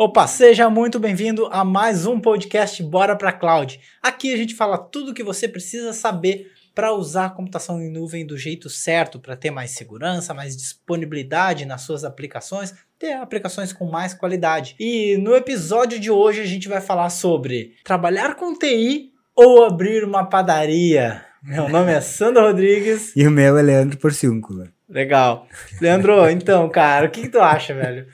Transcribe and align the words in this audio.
Opa, 0.00 0.28
seja 0.28 0.70
muito 0.70 1.00
bem-vindo 1.00 1.48
a 1.50 1.64
mais 1.64 2.06
um 2.06 2.20
podcast 2.20 2.80
Bora 2.84 3.16
para 3.16 3.32
Cloud. 3.32 3.80
Aqui 4.00 4.32
a 4.32 4.36
gente 4.36 4.54
fala 4.54 4.78
tudo 4.78 5.10
o 5.10 5.12
que 5.12 5.24
você 5.24 5.48
precisa 5.48 5.92
saber 5.92 6.52
para 6.72 6.92
usar 6.92 7.24
a 7.24 7.30
computação 7.30 7.82
em 7.82 7.90
nuvem 7.90 8.24
do 8.24 8.38
jeito 8.38 8.70
certo, 8.70 9.18
para 9.18 9.34
ter 9.34 9.50
mais 9.50 9.72
segurança, 9.72 10.32
mais 10.32 10.56
disponibilidade 10.56 11.64
nas 11.64 11.80
suas 11.80 12.04
aplicações, 12.04 12.72
ter 12.96 13.14
aplicações 13.14 13.72
com 13.72 13.86
mais 13.86 14.14
qualidade. 14.14 14.76
E 14.78 15.16
no 15.16 15.34
episódio 15.34 15.98
de 15.98 16.12
hoje 16.12 16.42
a 16.42 16.46
gente 16.46 16.68
vai 16.68 16.80
falar 16.80 17.10
sobre 17.10 17.74
trabalhar 17.82 18.36
com 18.36 18.54
TI 18.54 19.10
ou 19.34 19.64
abrir 19.64 20.04
uma 20.04 20.24
padaria. 20.24 21.24
Meu 21.42 21.68
nome 21.68 21.90
é 21.90 22.00
Sandro 22.00 22.42
Rodrigues. 22.42 23.12
E 23.18 23.26
o 23.26 23.32
meu 23.32 23.58
é 23.58 23.62
Leandro 23.62 23.98
Porciúncula. 23.98 24.68
Legal. 24.88 25.48
Leandro, 25.80 26.30
então, 26.30 26.68
cara, 26.68 27.06
o 27.06 27.10
que, 27.10 27.22
que 27.22 27.28
tu 27.28 27.40
acha, 27.40 27.74
velho? 27.74 28.06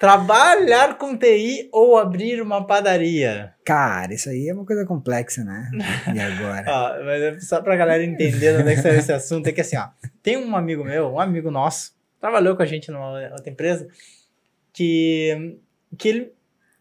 Trabalhar 0.00 0.96
com 0.96 1.16
TI 1.16 1.68
ou 1.72 1.98
abrir 1.98 2.40
uma 2.40 2.66
padaria? 2.66 3.54
Cara, 3.64 4.14
isso 4.14 4.28
aí 4.28 4.48
é 4.48 4.54
uma 4.54 4.64
coisa 4.64 4.86
complexa, 4.86 5.42
né? 5.44 5.70
E 6.14 6.20
agora? 6.20 6.64
ó, 6.68 7.04
mas 7.04 7.22
é 7.22 7.40
só 7.40 7.60
pra 7.60 7.76
galera 7.76 8.04
entender 8.04 8.60
onde 8.60 8.70
é 8.70 8.74
que 8.76 8.82
saiu 8.82 8.98
esse 8.98 9.12
assunto, 9.12 9.46
é 9.48 9.52
que 9.52 9.60
assim, 9.60 9.76
ó, 9.76 9.88
tem 10.22 10.36
um 10.36 10.56
amigo 10.56 10.84
meu, 10.84 11.12
um 11.12 11.20
amigo 11.20 11.50
nosso, 11.50 11.92
trabalhou 12.20 12.56
com 12.56 12.62
a 12.62 12.66
gente 12.66 12.90
numa 12.90 13.30
outra 13.32 13.50
empresa, 13.50 13.88
que, 14.72 15.58
que 15.96 16.08
ele 16.08 16.32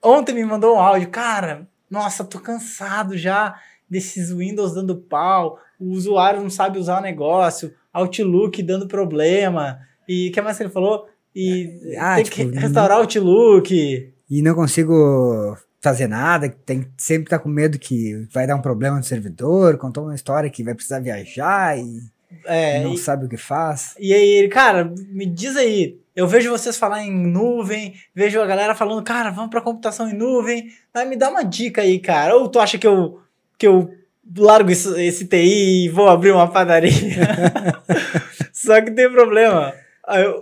ontem 0.01 0.33
me 0.33 0.45
mandou 0.45 0.75
um 0.75 0.79
áudio, 0.79 1.09
cara, 1.09 1.67
nossa, 1.89 2.23
tô 2.23 2.39
cansado 2.39 3.17
já 3.17 3.59
desses 3.89 4.31
Windows 4.31 4.73
dando 4.73 4.95
pau, 4.95 5.59
o 5.79 5.91
usuário 5.91 6.41
não 6.41 6.49
sabe 6.49 6.77
usar 6.77 6.99
o 6.99 7.03
negócio, 7.03 7.73
Outlook 7.91 8.61
dando 8.61 8.87
problema, 8.87 9.79
e 10.07 10.29
o 10.29 10.31
que 10.31 10.41
mais 10.41 10.57
que 10.57 10.63
ele 10.63 10.69
falou? 10.69 11.09
E 11.39 11.95
ah, 11.97 12.15
tem 12.15 12.23
tipo, 12.23 12.35
que 12.35 12.57
restaurar 12.57 12.97
o 12.97 13.01
Outlook. 13.01 14.11
E 14.27 14.41
não 14.41 14.55
consigo 14.55 15.55
fazer 15.79 16.07
nada, 16.07 16.49
tem 16.49 16.87
sempre 16.97 17.29
tá 17.29 17.37
com 17.37 17.47
medo 17.47 17.77
que 17.77 18.27
vai 18.33 18.47
dar 18.47 18.55
um 18.55 18.61
problema 18.61 18.97
no 18.97 19.03
servidor, 19.03 19.77
contou 19.77 20.05
uma 20.05 20.15
história 20.15 20.49
que 20.49 20.63
vai 20.63 20.73
precisar 20.73 20.99
viajar 20.99 21.77
e 21.77 21.99
é, 22.43 22.83
não 22.83 22.95
e, 22.95 22.97
sabe 22.97 23.25
o 23.25 23.29
que 23.29 23.37
faz. 23.37 23.93
E 23.99 24.11
aí, 24.15 24.49
cara, 24.49 24.91
me 25.11 25.27
diz 25.27 25.55
aí, 25.55 25.99
eu 26.15 26.27
vejo 26.27 26.49
vocês 26.49 26.75
falar 26.75 27.03
em 27.03 27.15
nuvem, 27.15 27.93
vejo 28.15 28.41
a 28.41 28.47
galera 28.47 28.73
falando, 28.73 29.03
cara, 29.03 29.29
vamos 29.29 29.51
para 29.51 29.61
computação 29.61 30.09
em 30.09 30.17
nuvem. 30.17 30.69
Mas 30.91 31.07
me 31.07 31.15
dá 31.15 31.29
uma 31.29 31.43
dica 31.43 31.83
aí, 31.83 31.99
cara. 31.99 32.35
Ou 32.35 32.49
tu 32.49 32.59
acha 32.59 32.79
que 32.79 32.87
eu 32.87 33.21
que 33.59 33.67
eu 33.67 33.93
largo 34.35 34.71
esse, 34.71 34.89
esse 35.05 35.25
TI 35.25 35.85
e 35.85 35.89
vou 35.89 36.09
abrir 36.09 36.31
uma 36.31 36.47
padaria? 36.47 36.91
Só 38.51 38.81
que 38.81 38.89
tem 38.89 39.11
problema 39.11 39.75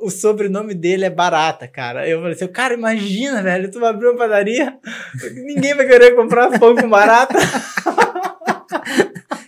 o 0.01 0.09
sobrenome 0.09 0.73
dele 0.73 1.05
é 1.05 1.09
Barata, 1.09 1.67
cara. 1.67 2.07
Eu 2.07 2.19
falei 2.19 2.33
assim, 2.33 2.47
cara, 2.47 2.73
imagina, 2.73 3.41
velho, 3.41 3.71
tu 3.71 3.79
vai 3.79 3.89
abrir 3.89 4.07
uma 4.07 4.17
padaria, 4.17 4.77
ninguém 5.45 5.73
vai 5.73 5.87
querer 5.87 6.15
comprar 6.15 6.59
pão 6.59 6.75
com 6.75 6.89
barata. 6.89 7.35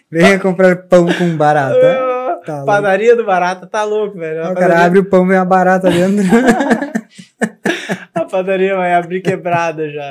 Venha 0.09 0.39
comprar 0.39 0.75
pão 0.87 1.05
com 1.05 1.35
barata. 1.35 2.07
Tá 2.45 2.63
padaria 2.63 3.09
louco. 3.09 3.23
do 3.23 3.27
barata, 3.27 3.67
tá 3.67 3.83
louco, 3.83 4.17
velho. 4.17 4.51
O 4.51 4.55
cara 4.55 4.85
abre 4.85 4.99
o 4.99 5.05
pão 5.05 5.27
vem 5.27 5.37
a 5.37 5.43
barata 5.43 5.91
dentro. 5.91 6.23
a 8.15 8.23
padaria 8.23 8.75
vai 8.75 8.93
abrir 8.93 9.21
quebrada 9.21 9.89
já. 9.89 10.09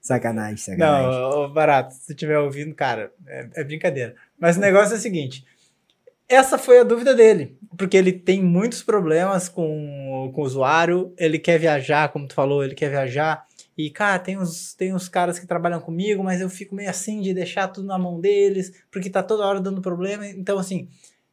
Sacanagem, 0.00 0.56
sacanagem. 0.56 1.10
Não, 1.10 1.52
barato, 1.52 1.92
se 1.92 2.06
tu 2.06 2.12
estiver 2.12 2.38
ouvindo, 2.38 2.74
cara, 2.74 3.12
é, 3.26 3.46
é 3.56 3.64
brincadeira. 3.64 4.14
Mas 4.40 4.56
o 4.56 4.60
negócio 4.60 4.94
é 4.94 4.96
o 4.96 5.00
seguinte: 5.00 5.44
essa 6.28 6.58
foi 6.58 6.80
a 6.80 6.84
dúvida 6.84 7.14
dele, 7.14 7.58
porque 7.76 7.96
ele 7.96 8.12
tem 8.12 8.42
muitos 8.42 8.82
problemas 8.82 9.48
com, 9.48 10.30
com 10.34 10.40
o 10.40 10.44
usuário, 10.44 11.12
ele 11.16 11.38
quer 11.38 11.58
viajar, 11.58 12.10
como 12.10 12.28
tu 12.28 12.34
falou, 12.34 12.62
ele 12.62 12.74
quer 12.74 12.90
viajar, 12.90 13.46
e, 13.78 13.90
cara, 13.90 14.18
tem 14.18 14.36
uns, 14.36 14.74
tem 14.74 14.92
uns 14.92 15.08
caras 15.08 15.38
que 15.38 15.46
trabalham 15.46 15.80
comigo, 15.80 16.24
mas 16.24 16.40
eu 16.40 16.50
fico 16.50 16.74
meio 16.74 16.90
assim 16.90 17.20
de 17.20 17.32
deixar 17.32 17.68
tudo 17.68 17.86
na 17.86 17.96
mão 17.96 18.20
deles, 18.20 18.72
porque 18.90 19.08
tá 19.08 19.22
toda 19.22 19.46
hora 19.46 19.60
dando 19.60 19.80
problema. 19.80 20.26
Então, 20.26 20.58
assim, 20.58 20.88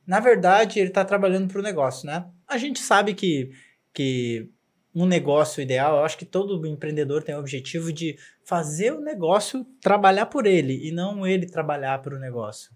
na 0.05 0.19
verdade, 0.19 0.79
ele 0.79 0.91
tá 0.91 1.03
trabalhando 1.03 1.51
pro 1.51 1.63
negócio, 1.63 2.05
né? 2.05 2.23
A 2.47 2.59
gente 2.59 2.79
sabe 2.79 3.15
que, 3.15 3.49
que 3.91 4.47
um 4.93 5.07
negócio 5.07 5.59
ideal, 5.59 5.97
eu 5.97 6.05
acho 6.05 6.19
que 6.19 6.25
todo 6.25 6.67
empreendedor 6.67 7.23
tem 7.23 7.33
o 7.33 7.39
objetivo 7.39 7.91
de 7.91 8.15
fazer 8.43 8.93
o 8.93 9.01
negócio 9.01 9.65
trabalhar 9.81 10.27
por 10.27 10.45
ele, 10.45 10.87
e 10.87 10.91
não 10.91 11.25
ele 11.25 11.47
trabalhar 11.47 11.99
para 12.03 12.15
o 12.15 12.19
negócio. 12.19 12.69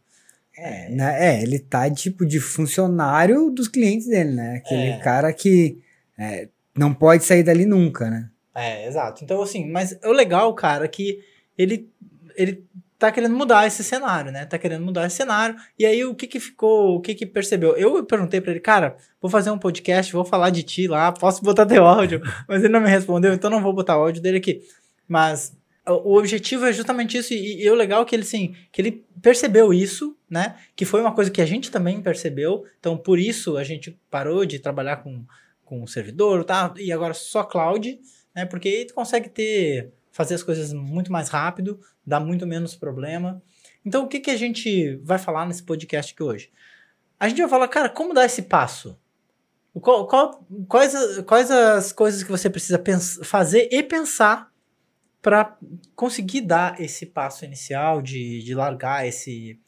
É, 0.61 0.89
né? 0.89 1.37
é, 1.37 1.41
ele 1.41 1.59
tá 1.59 1.89
tipo 1.89 2.25
de 2.25 2.39
funcionário 2.39 3.49
dos 3.49 3.67
clientes 3.67 4.07
dele, 4.07 4.31
né? 4.31 4.57
Aquele 4.57 4.89
é. 4.89 4.97
cara 4.99 5.31
que 5.31 5.79
é, 6.17 6.49
não 6.77 6.93
pode 6.93 7.23
sair 7.23 7.43
dali 7.43 7.65
nunca, 7.65 8.09
né? 8.09 8.29
É, 8.53 8.87
exato. 8.87 9.23
Então, 9.23 9.41
assim, 9.41 9.69
mas 9.71 9.97
o 10.03 10.11
legal, 10.11 10.53
cara, 10.53 10.85
é 10.85 10.87
que 10.87 11.19
ele, 11.57 11.89
ele 12.35 12.65
tá 12.97 13.09
querendo 13.11 13.35
mudar 13.35 13.65
esse 13.65 13.83
cenário, 13.83 14.31
né? 14.31 14.45
Tá 14.45 14.57
querendo 14.57 14.83
mudar 14.83 15.07
esse 15.07 15.15
cenário. 15.15 15.55
E 15.77 15.85
aí, 15.85 16.03
o 16.03 16.13
que 16.13 16.27
que 16.27 16.39
ficou, 16.39 16.97
o 16.97 16.99
que 16.99 17.15
que 17.15 17.25
percebeu? 17.25 17.77
Eu 17.77 18.03
perguntei 18.03 18.41
para 18.41 18.51
ele, 18.51 18.59
cara, 18.59 18.97
vou 19.21 19.31
fazer 19.31 19.49
um 19.51 19.57
podcast, 19.57 20.11
vou 20.11 20.25
falar 20.25 20.49
de 20.49 20.63
ti 20.63 20.87
lá, 20.87 21.11
posso 21.11 21.41
botar 21.41 21.65
teu 21.65 21.85
áudio? 21.87 22.21
Mas 22.47 22.63
ele 22.63 22.73
não 22.73 22.81
me 22.81 22.89
respondeu, 22.89 23.33
então 23.33 23.49
não 23.49 23.61
vou 23.61 23.73
botar 23.73 23.97
o 23.97 24.01
áudio 24.01 24.21
dele 24.21 24.39
aqui. 24.39 24.61
Mas 25.07 25.57
o 25.91 26.17
objetivo 26.17 26.65
é 26.65 26.73
justamente 26.73 27.17
isso, 27.17 27.33
e, 27.33 27.63
e 27.63 27.69
o 27.69 27.75
legal 27.75 28.01
é 28.01 28.05
que 28.05 28.15
ele, 28.15 28.23
assim, 28.23 28.55
que 28.71 28.81
ele 28.81 29.05
percebeu 29.21 29.73
isso, 29.73 30.17
né? 30.29 30.55
Que 30.75 30.85
foi 30.85 31.01
uma 31.01 31.13
coisa 31.13 31.31
que 31.31 31.41
a 31.41 31.45
gente 31.45 31.71
também 31.71 32.01
percebeu. 32.01 32.65
Então, 32.79 32.97
por 32.97 33.19
isso 33.19 33.57
a 33.57 33.63
gente 33.63 33.97
parou 34.09 34.45
de 34.45 34.59
trabalhar 34.59 34.97
com, 34.97 35.25
com 35.65 35.85
servidor, 35.87 36.43
tá? 36.43 36.73
E 36.77 36.91
agora 36.91 37.13
só 37.13 37.43
cloud, 37.43 37.99
né? 38.35 38.45
Porque 38.45 38.67
aí 38.67 38.85
tu 38.85 38.93
consegue 38.93 39.29
ter 39.29 39.91
fazer 40.11 40.35
as 40.35 40.43
coisas 40.43 40.73
muito 40.73 41.11
mais 41.11 41.29
rápido, 41.29 41.79
dá 42.05 42.19
muito 42.19 42.45
menos 42.45 42.75
problema. 42.75 43.41
Então, 43.85 44.03
o 44.03 44.07
que, 44.07 44.19
que 44.19 44.31
a 44.31 44.37
gente 44.37 44.95
vai 45.03 45.17
falar 45.17 45.45
nesse 45.45 45.63
podcast 45.63 46.13
aqui 46.13 46.23
hoje? 46.23 46.51
A 47.19 47.29
gente 47.29 47.39
vai 47.39 47.49
falar, 47.49 47.67
cara, 47.67 47.89
como 47.89 48.13
dar 48.13 48.25
esse 48.25 48.41
passo? 48.41 48.97
Qual, 49.79 50.07
qual, 50.07 50.45
quais, 50.67 50.93
quais 51.25 51.51
as 51.51 51.93
coisas 51.93 52.23
que 52.23 52.31
você 52.31 52.49
precisa 52.49 52.81
fazer 53.23 53.69
e 53.71 53.81
pensar 53.83 54.48
para 55.21 55.57
conseguir 55.95 56.41
dar 56.41 56.79
esse 56.79 57.05
passo 57.05 57.45
inicial 57.45 58.01
de, 58.01 58.41
de 58.43 58.53
largar 58.55 59.07
esse, 59.07 59.59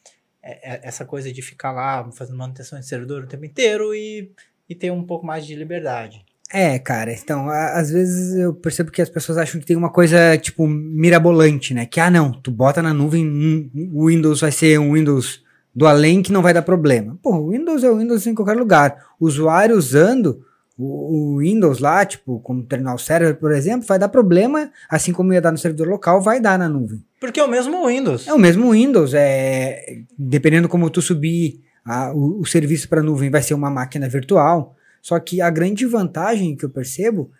é, 0.41 0.73
é, 0.73 0.87
essa 0.87 1.05
coisa 1.05 1.31
de 1.31 1.41
ficar 1.41 1.71
lá 1.71 2.09
fazendo 2.11 2.37
manutenção 2.37 2.79
de 2.79 2.87
servidor 2.87 3.23
o 3.23 3.27
tempo 3.27 3.45
inteiro 3.45 3.93
e, 3.93 4.31
e 4.69 4.75
ter 4.75 4.91
um 4.91 5.03
pouco 5.03 5.25
mais 5.25 5.45
de 5.45 5.55
liberdade. 5.55 6.25
É, 6.53 6.77
cara, 6.77 7.13
então, 7.13 7.49
às 7.49 7.91
vezes 7.91 8.35
eu 8.35 8.53
percebo 8.53 8.91
que 8.91 9.01
as 9.01 9.09
pessoas 9.09 9.37
acham 9.37 9.59
que 9.59 9.65
tem 9.65 9.77
uma 9.77 9.89
coisa, 9.89 10.37
tipo, 10.37 10.67
mirabolante, 10.67 11.73
né? 11.73 11.85
Que, 11.85 11.97
ah, 11.97 12.11
não, 12.11 12.29
tu 12.29 12.51
bota 12.51 12.81
na 12.81 12.93
nuvem, 12.93 13.71
o 13.93 14.07
Windows 14.07 14.41
vai 14.41 14.51
ser 14.51 14.77
um 14.77 14.93
Windows 14.93 15.41
do 15.73 15.87
além 15.87 16.21
que 16.21 16.33
não 16.33 16.41
vai 16.41 16.53
dar 16.53 16.61
problema. 16.61 17.17
Pô, 17.23 17.37
o 17.37 17.51
Windows 17.51 17.85
é 17.85 17.89
o 17.89 17.97
Windows 17.97 18.27
em 18.27 18.35
qualquer 18.35 18.57
lugar. 18.57 18.97
O 19.17 19.27
usuário 19.27 19.77
usando 19.77 20.45
o, 20.83 21.37
Windows 21.39 21.79
lá, 21.79 22.05
tipo, 22.05 22.39
como 22.39 22.63
terminal 22.63 22.97
server, 22.97 23.35
por 23.35 23.51
exemplo, 23.51 23.85
vai 23.87 23.99
dar 23.99 24.09
problema, 24.09 24.71
assim 24.89 25.11
como 25.11 25.33
ia 25.33 25.41
dar 25.41 25.51
no 25.51 25.57
servidor 25.57 25.87
local, 25.87 26.21
vai 26.21 26.39
dar 26.39 26.57
na 26.57 26.67
nuvem. 26.69 27.03
Porque 27.19 27.39
é 27.39 27.43
o 27.43 27.49
mesmo 27.49 27.87
Windows. 27.87 28.27
É 28.27 28.33
o 28.33 28.39
mesmo 28.39 28.71
Windows, 28.71 29.13
é 29.13 30.03
dependendo 30.17 30.67
como 30.69 30.89
tu 30.89 31.01
subir 31.01 31.61
a, 31.85 32.11
o, 32.13 32.41
o 32.41 32.45
serviço 32.45 32.87
para 32.89 33.01
a 33.01 33.03
nuvem, 33.03 33.29
vai 33.29 33.41
ser 33.41 33.53
uma 33.53 33.69
máquina 33.69 34.07
virtual. 34.07 34.75
Só 35.01 35.19
que 35.19 35.41
a 35.41 35.49
grande 35.49 35.85
vantagem 35.85 36.55
que 36.55 36.65
eu 36.65 36.69
percebo 36.69 37.31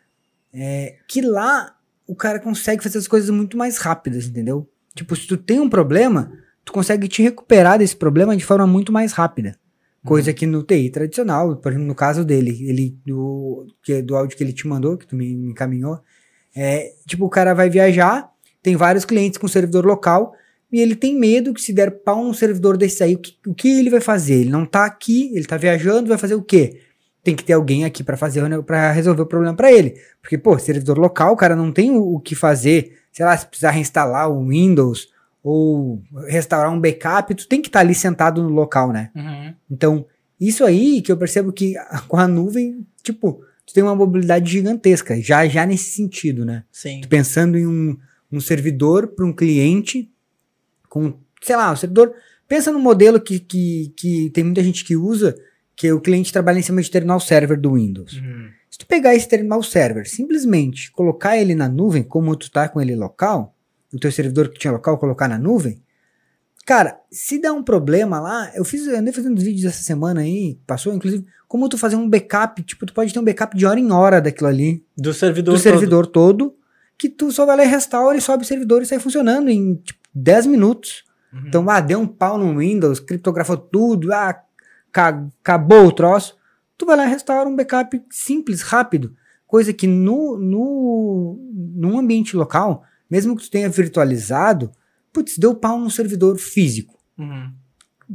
é 0.53 0.95
que 1.07 1.21
lá 1.21 1.75
o 2.07 2.15
cara 2.15 2.39
consegue 2.39 2.83
fazer 2.83 2.97
as 2.97 3.07
coisas 3.07 3.29
muito 3.29 3.55
mais 3.57 3.77
rápidas, 3.77 4.25
entendeu? 4.25 4.67
Tipo, 4.95 5.15
se 5.15 5.25
tu 5.25 5.37
tem 5.37 5.59
um 5.59 5.69
problema, 5.69 6.31
tu 6.65 6.73
consegue 6.73 7.07
te 7.07 7.21
recuperar 7.21 7.79
desse 7.79 7.95
problema 7.95 8.35
de 8.35 8.43
forma 8.43 8.67
muito 8.67 8.91
mais 8.91 9.13
rápida. 9.13 9.55
Coisa 10.03 10.31
uhum. 10.31 10.35
que 10.35 10.47
no 10.47 10.63
TI 10.63 10.89
tradicional, 10.89 11.55
por 11.57 11.71
exemplo, 11.71 11.87
no 11.87 11.93
caso 11.93 12.25
dele, 12.25 12.57
ele 12.67 12.97
do, 13.05 13.67
que, 13.83 14.01
do 14.01 14.15
áudio 14.15 14.35
que 14.35 14.43
ele 14.43 14.53
te 14.53 14.67
mandou, 14.67 14.97
que 14.97 15.05
tu 15.05 15.15
me, 15.15 15.31
encaminhou, 15.31 15.99
é, 16.55 16.91
tipo, 17.05 17.25
o 17.25 17.29
cara 17.29 17.53
vai 17.53 17.69
viajar, 17.69 18.29
tem 18.63 18.75
vários 18.75 19.05
clientes 19.05 19.37
com 19.37 19.47
servidor 19.47 19.85
local, 19.85 20.33
e 20.71 20.79
ele 20.79 20.95
tem 20.95 21.17
medo 21.17 21.53
que 21.53 21.61
se 21.61 21.71
der 21.71 21.91
pau 21.91 22.23
num 22.23 22.33
servidor 22.33 22.77
desse 22.77 23.03
aí, 23.03 23.13
o 23.13 23.19
que, 23.19 23.37
o 23.45 23.53
que 23.53 23.79
ele 23.79 23.89
vai 23.89 24.01
fazer? 24.01 24.35
Ele 24.35 24.49
não 24.49 24.65
tá 24.65 24.85
aqui, 24.85 25.31
ele 25.35 25.45
tá 25.45 25.57
viajando, 25.57 26.09
vai 26.09 26.17
fazer 26.17 26.35
o 26.35 26.41
quê? 26.41 26.79
Tem 27.23 27.35
que 27.35 27.43
ter 27.43 27.53
alguém 27.53 27.85
aqui 27.85 28.03
para 28.03 28.17
fazer 28.17 28.41
para 28.63 28.91
resolver 28.91 29.21
o 29.21 29.27
problema 29.27 29.55
para 29.55 29.71
ele. 29.71 29.93
Porque, 30.19 30.37
pô, 30.37 30.57
servidor 30.57 30.97
local, 30.97 31.33
o 31.33 31.37
cara 31.37 31.55
não 31.55 31.71
tem 31.71 31.91
o, 31.91 32.15
o 32.15 32.19
que 32.19 32.33
fazer, 32.33 32.97
sei 33.11 33.23
lá, 33.23 33.37
se 33.37 33.45
precisar 33.45 33.71
reinstalar 33.71 34.31
o 34.31 34.47
Windows 34.47 35.09
ou 35.43 36.01
restaurar 36.27 36.71
um 36.71 36.79
backup, 36.79 37.33
tu 37.33 37.47
tem 37.47 37.61
que 37.61 37.67
estar 37.67 37.79
tá 37.79 37.85
ali 37.85 37.95
sentado 37.95 38.43
no 38.43 38.49
local, 38.49 38.91
né? 38.91 39.09
Uhum. 39.15 39.53
Então, 39.69 40.05
isso 40.39 40.63
aí 40.63 41.01
que 41.01 41.11
eu 41.11 41.17
percebo 41.17 41.51
que 41.51 41.75
com 42.07 42.17
a 42.17 42.27
nuvem, 42.27 42.85
tipo, 43.03 43.43
tu 43.65 43.73
tem 43.73 43.83
uma 43.83 43.95
mobilidade 43.95 44.51
gigantesca, 44.51 45.19
já, 45.21 45.47
já 45.47 45.65
nesse 45.65 45.91
sentido, 45.91 46.45
né? 46.45 46.63
Sim. 46.71 47.01
Tu 47.01 47.07
pensando 47.07 47.57
em 47.57 47.65
um, 47.65 47.97
um 48.31 48.39
servidor 48.39 49.07
para 49.07 49.25
um 49.25 49.33
cliente 49.33 50.11
com, 50.87 51.13
sei 51.41 51.55
lá, 51.55 51.71
o 51.71 51.77
servidor. 51.77 52.13
Pensa 52.47 52.71
no 52.71 52.79
modelo 52.79 53.19
que, 53.19 53.39
que, 53.39 53.93
que 53.95 54.29
tem 54.31 54.43
muita 54.43 54.63
gente 54.63 54.83
que 54.83 54.95
usa, 54.95 55.35
que 55.75 55.91
o 55.91 56.01
cliente 56.01 56.33
trabalha 56.33 56.59
em 56.59 56.63
cima 56.63 56.81
de 56.81 56.91
terminal 56.91 57.19
server 57.19 57.59
do 57.59 57.73
Windows. 57.73 58.13
Uhum. 58.13 58.49
Se 58.69 58.77
tu 58.77 58.85
pegar 58.85 59.15
esse 59.15 59.27
terminal 59.27 59.63
server, 59.63 60.07
simplesmente 60.07 60.91
colocar 60.91 61.37
ele 61.37 61.55
na 61.55 61.67
nuvem, 61.67 62.03
como 62.03 62.35
tu 62.35 62.51
tá 62.51 62.69
com 62.69 62.81
ele 62.81 62.95
local, 62.95 63.55
o 63.93 63.99
teu 63.99 64.11
servidor 64.11 64.49
que 64.49 64.59
tinha 64.59 64.71
local, 64.71 64.97
colocar 64.97 65.27
na 65.27 65.37
nuvem, 65.37 65.81
cara, 66.65 66.99
se 67.11 67.39
der 67.39 67.51
um 67.51 67.63
problema 67.63 68.19
lá, 68.19 68.51
eu 68.55 68.63
fiz, 68.63 68.85
eu 68.87 68.97
andei 68.97 69.13
fazendo 69.13 69.35
uns 69.37 69.43
vídeos 69.43 69.65
essa 69.65 69.83
semana 69.83 70.21
aí, 70.21 70.59
passou, 70.65 70.93
inclusive, 70.93 71.25
como 71.47 71.67
tu 71.67 71.77
fazer 71.77 71.95
um 71.95 72.09
backup, 72.09 72.61
tipo, 72.63 72.85
tu 72.85 72.93
pode 72.93 73.11
ter 73.13 73.19
um 73.19 73.23
backup 73.23 73.55
de 73.57 73.65
hora 73.65 73.79
em 73.79 73.91
hora 73.91 74.21
daquilo 74.21 74.47
ali, 74.47 74.83
Do 74.97 75.13
servidor. 75.13 75.53
do 75.55 75.57
todo. 75.57 75.63
servidor 75.63 76.07
todo, 76.07 76.55
que 76.97 77.09
tu 77.09 77.31
só 77.31 77.45
vai 77.45 77.57
lá 77.57 77.63
e 77.65 77.67
restaura 77.67 78.17
e 78.17 78.21
sobe 78.21 78.43
o 78.43 78.47
servidor 78.47 78.81
e 78.81 78.85
sai 78.85 78.99
funcionando 78.99 79.49
em, 79.49 79.75
tipo, 79.75 79.99
10 80.13 80.45
minutos. 80.45 81.03
Uhum. 81.33 81.41
Então, 81.47 81.69
ah, 81.69 81.79
deu 81.81 81.99
um 81.99 82.07
pau 82.07 82.37
no 82.37 82.59
Windows, 82.59 82.99
criptografou 82.99 83.57
tudo, 83.57 84.13
ah, 84.13 84.39
ca- 84.91 85.25
acabou 85.41 85.87
o 85.87 85.91
troço. 85.91 86.37
Tu 86.77 86.85
vai 86.85 86.95
lá 86.95 87.05
e 87.05 87.09
restaura 87.09 87.49
um 87.49 87.55
backup 87.55 88.01
simples, 88.09 88.61
rápido. 88.61 89.13
Coisa 89.47 89.73
que 89.73 89.87
no, 89.87 90.37
no, 90.37 91.39
num 91.75 91.97
ambiente 91.97 92.35
local, 92.37 92.83
mesmo 93.11 93.35
que 93.35 93.43
tu 93.43 93.51
tenha 93.51 93.69
virtualizado, 93.69 94.71
putz, 95.13 95.37
deu 95.37 95.53
pau 95.53 95.77
no 95.77 95.91
servidor 95.91 96.37
físico. 96.39 96.97
Uhum. 97.17 97.51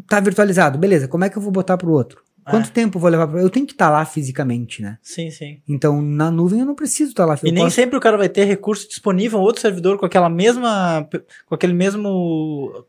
Tá 0.09 0.19
virtualizado, 0.19 0.79
beleza, 0.79 1.07
como 1.07 1.25
é 1.25 1.31
que 1.31 1.37
eu 1.39 1.43
vou 1.43 1.53
botar 1.53 1.77
pro 1.77 1.93
outro? 1.93 2.25
Quanto 2.49 2.69
É. 2.69 2.73
tempo 2.73 2.97
eu 2.97 3.01
vou 3.01 3.11
levar 3.11 3.27
pro 3.27 3.41
Eu 3.41 3.51
tenho 3.51 3.67
que 3.67 3.73
estar 3.73 3.91
lá 3.91 4.05
fisicamente, 4.05 4.81
né? 4.81 4.99
Sim, 5.03 5.31
sim. 5.33 5.61
Então, 5.69 6.01
na 6.01 6.31
nuvem 6.31 6.61
eu 6.61 6.67
não 6.67 6.77
preciso 6.77 7.11
estar 7.11 7.25
lá. 7.27 7.35
E 7.43 7.49
eu 7.49 7.53
nem 7.53 7.65
posso- 7.65 7.75
sempre 7.75 7.97
o 7.97 8.01
cara 8.01 8.17
vai 8.17 8.29
ter 8.29 8.45
recurso 8.45 8.89
disponível, 8.89 9.41
outro 9.41 9.61
servidor 9.61 9.99
com 9.99 10.07
aquela 10.07 10.29
mesma, 10.31 11.09
com 11.47 11.55
aquele 11.57 11.73
mesmo, 11.73 12.85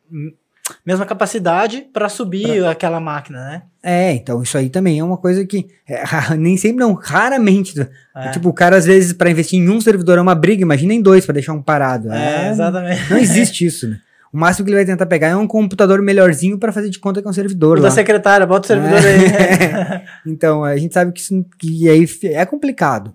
mesma 0.85 1.05
capacidade 1.05 1.85
para 1.93 2.09
subir 2.09 2.65
aquela 2.65 2.99
máquina, 2.99 3.39
né? 3.39 3.61
É, 3.83 4.13
então 4.13 4.41
isso 4.41 4.57
aí 4.57 4.69
também 4.69 4.99
é 4.99 5.03
uma 5.03 5.17
coisa 5.17 5.45
que 5.45 5.67
é, 5.87 6.03
nem 6.37 6.57
sempre, 6.57 6.77
não, 6.77 6.93
raramente. 6.93 7.73
É. 8.15 8.29
Tipo, 8.31 8.49
o 8.49 8.53
cara 8.53 8.75
às 8.75 8.85
vezes 8.85 9.13
para 9.13 9.29
investir 9.29 9.59
em 9.59 9.69
um 9.69 9.79
servidor 9.79 10.17
é 10.17 10.21
uma 10.21 10.35
briga, 10.35 10.61
imagina 10.61 10.93
em 10.93 11.01
dois 11.01 11.25
para 11.25 11.33
deixar 11.33 11.53
um 11.53 11.61
parado. 11.61 12.11
É, 12.11 12.47
É, 12.47 12.49
exatamente. 12.49 13.09
Não 13.09 13.17
existe 13.17 13.65
isso, 13.65 13.87
né? 13.87 13.99
O 14.31 14.37
máximo 14.37 14.65
que 14.65 14.71
ele 14.71 14.77
vai 14.77 14.85
tentar 14.85 15.05
pegar 15.05 15.29
é 15.29 15.35
um 15.35 15.47
computador 15.47 16.01
melhorzinho 16.01 16.57
para 16.57 16.73
fazer 16.73 16.89
de 16.89 16.99
conta 16.99 17.21
que 17.21 17.27
é 17.27 17.29
um 17.31 17.33
servidor 17.33 17.79
da 17.79 17.89
secretária, 17.89 18.45
bota 18.45 18.65
o 18.65 18.67
servidor 18.67 18.99
aí. 18.99 20.01
Então, 20.27 20.63
a 20.63 20.75
gente 20.77 20.93
sabe 20.93 21.13
que 21.13 21.21
isso 21.21 21.45
que 21.57 21.89
aí 21.89 22.05
é 22.33 22.45
complicado. 22.45 23.13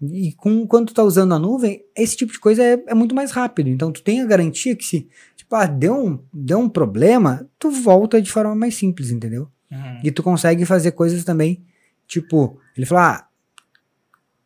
E 0.00 0.32
com, 0.32 0.66
quando 0.66 0.88
tu 0.88 0.94
tá 0.94 1.02
usando 1.02 1.32
a 1.32 1.38
nuvem, 1.38 1.82
esse 1.96 2.16
tipo 2.16 2.32
de 2.32 2.40
coisa 2.40 2.62
é, 2.62 2.78
é 2.88 2.94
muito 2.94 3.14
mais 3.14 3.30
rápido. 3.30 3.68
Então, 3.68 3.92
tu 3.92 4.02
tem 4.02 4.20
a 4.20 4.26
garantia 4.26 4.74
que 4.74 4.84
se, 4.84 5.08
ah, 5.56 5.66
deu 5.66 5.94
um, 5.94 6.18
deu 6.32 6.58
um 6.58 6.68
problema, 6.68 7.48
tu 7.58 7.70
volta 7.70 8.20
de 8.20 8.30
forma 8.30 8.54
mais 8.54 8.74
simples, 8.74 9.10
entendeu? 9.10 9.48
Uhum. 9.70 10.00
E 10.02 10.10
tu 10.10 10.22
consegue 10.22 10.64
fazer 10.64 10.92
coisas 10.92 11.24
também, 11.24 11.64
tipo, 12.06 12.58
ele 12.76 12.86
falou, 12.86 13.04
ah, 13.04 13.26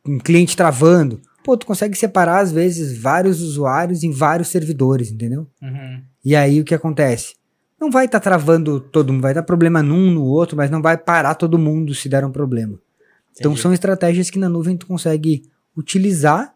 um 0.06 0.18
cliente 0.18 0.56
travando. 0.56 1.20
Pô, 1.44 1.56
tu 1.56 1.66
consegue 1.66 1.96
separar, 1.96 2.40
às 2.40 2.52
vezes, 2.52 2.96
vários 2.96 3.40
usuários 3.40 4.02
em 4.02 4.10
vários 4.10 4.48
servidores, 4.48 5.10
entendeu? 5.10 5.46
Uhum. 5.62 6.02
E 6.24 6.34
aí 6.34 6.60
o 6.60 6.64
que 6.64 6.74
acontece? 6.74 7.34
Não 7.80 7.90
vai 7.90 8.06
estar 8.06 8.20
travando 8.20 8.80
todo 8.80 9.12
mundo, 9.12 9.22
vai 9.22 9.34
dar 9.34 9.42
problema 9.42 9.82
num, 9.82 10.10
no 10.10 10.24
outro, 10.24 10.56
mas 10.56 10.70
não 10.70 10.80
vai 10.80 10.96
parar 10.96 11.34
todo 11.34 11.58
mundo 11.58 11.94
se 11.94 12.08
der 12.08 12.24
um 12.24 12.32
problema. 12.32 12.80
Então 13.32 13.52
Entendi. 13.52 13.62
são 13.62 13.72
estratégias 13.72 14.30
que 14.30 14.38
na 14.38 14.48
nuvem 14.48 14.76
tu 14.76 14.86
consegue 14.86 15.42
utilizar, 15.76 16.55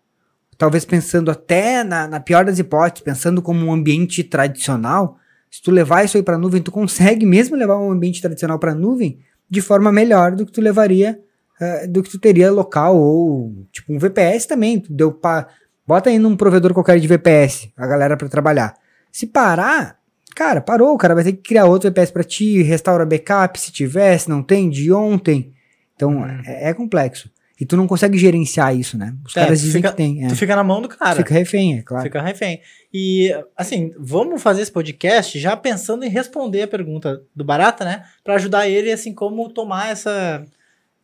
talvez 0.60 0.84
pensando 0.84 1.30
até 1.30 1.82
na, 1.82 2.06
na 2.06 2.20
pior 2.20 2.44
das 2.44 2.58
hipóteses, 2.58 3.02
pensando 3.02 3.40
como 3.40 3.64
um 3.64 3.72
ambiente 3.72 4.22
tradicional. 4.22 5.16
Se 5.50 5.62
tu 5.62 5.70
levar 5.70 6.04
isso 6.04 6.18
aí 6.18 6.22
para 6.22 6.36
nuvem, 6.36 6.60
tu 6.60 6.70
consegue 6.70 7.24
mesmo 7.24 7.56
levar 7.56 7.78
um 7.78 7.90
ambiente 7.90 8.20
tradicional 8.20 8.58
para 8.58 8.74
nuvem 8.74 9.18
de 9.48 9.62
forma 9.62 9.90
melhor 9.90 10.32
do 10.32 10.44
que 10.44 10.52
tu 10.52 10.60
levaria, 10.60 11.18
eh, 11.58 11.86
do 11.86 12.02
que 12.02 12.10
tu 12.10 12.18
teria 12.18 12.52
local 12.52 12.94
ou 12.94 13.66
tipo 13.72 13.90
um 13.90 13.98
VPS 13.98 14.44
também. 14.44 14.78
Tu 14.78 14.92
deu 14.92 15.10
pa, 15.10 15.48
bota 15.86 16.10
aí 16.10 16.18
num 16.18 16.36
provedor 16.36 16.74
qualquer 16.74 17.00
de 17.00 17.08
VPS 17.08 17.70
a 17.74 17.86
galera 17.86 18.14
para 18.14 18.28
trabalhar. 18.28 18.74
Se 19.10 19.26
parar, 19.26 19.96
cara, 20.36 20.60
parou. 20.60 20.92
O 20.92 20.98
cara 20.98 21.14
vai 21.14 21.24
ter 21.24 21.32
que 21.32 21.42
criar 21.42 21.64
outro 21.64 21.88
VPS 21.88 22.12
para 22.12 22.22
ti, 22.22 22.60
restaura 22.60 23.06
backup 23.06 23.58
se 23.58 23.72
tiver, 23.72 24.18
se 24.18 24.28
não 24.28 24.42
tem, 24.42 24.68
de 24.68 24.92
ontem. 24.92 25.54
Então 25.96 26.18
Hum. 26.18 26.42
é, 26.44 26.68
é 26.68 26.74
complexo. 26.74 27.30
E 27.60 27.66
tu 27.66 27.76
não 27.76 27.86
consegue 27.86 28.16
gerenciar 28.16 28.74
isso, 28.74 28.96
né? 28.96 29.14
Os 29.24 29.36
É, 29.36 29.40
caras 29.42 29.60
dizem 29.60 29.82
fica- 29.82 29.90
que 29.90 29.96
tem. 29.96 30.24
É. 30.24 30.28
Tu 30.28 30.36
fica 30.36 30.56
na 30.56 30.64
mão 30.64 30.80
do 30.80 30.88
cara. 30.88 31.16
Fica 31.16 31.34
refém, 31.34 31.78
é 31.78 31.82
claro. 31.82 32.02
Fica 32.04 32.22
refém. 32.22 32.60
E, 32.92 33.30
assim, 33.56 33.92
vamos 33.98 34.42
fazer 34.42 34.62
esse 34.62 34.72
podcast 34.72 35.38
já 35.38 35.54
pensando 35.56 36.02
em 36.04 36.08
responder 36.08 36.62
a 36.62 36.68
pergunta 36.68 37.22
do 37.36 37.44
Barata, 37.44 37.84
né? 37.84 38.04
Pra 38.24 38.36
ajudar 38.36 38.66
ele, 38.68 38.90
assim, 38.90 39.12
como 39.14 39.48
tomar 39.52 39.90
essa. 39.90 40.44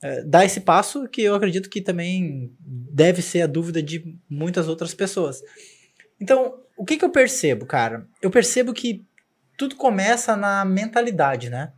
eh, 0.03 0.23
dar 0.25 0.45
esse 0.45 0.61
passo 0.61 1.07
que 1.09 1.23
eu 1.23 1.35
acredito 1.35 1.69
que 1.71 1.81
também 1.81 2.51
deve 2.61 3.23
ser 3.23 3.43
a 3.43 3.47
dúvida 3.47 3.83
de 3.83 4.17
muitas 4.29 4.69
outras 4.69 4.93
pessoas. 4.95 5.43
Então, 6.21 6.55
o 6.77 6.85
que 6.85 6.97
que 6.99 7.05
eu 7.05 7.11
percebo, 7.11 7.65
cara? 7.67 8.07
Eu 8.23 8.31
percebo 8.31 8.73
que 8.75 9.05
tudo 9.59 9.75
começa 9.77 10.37
na 10.37 10.65
mentalidade, 10.67 11.49
né? 11.51 11.73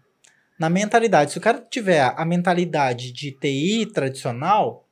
Na 0.58 0.68
mentalidade. 0.68 1.32
Se 1.32 1.38
o 1.38 1.40
cara 1.40 1.64
tiver 1.70 2.00
a 2.16 2.24
mentalidade 2.24 3.12
de 3.12 3.30
TI 3.32 3.86
tradicional, 3.92 4.86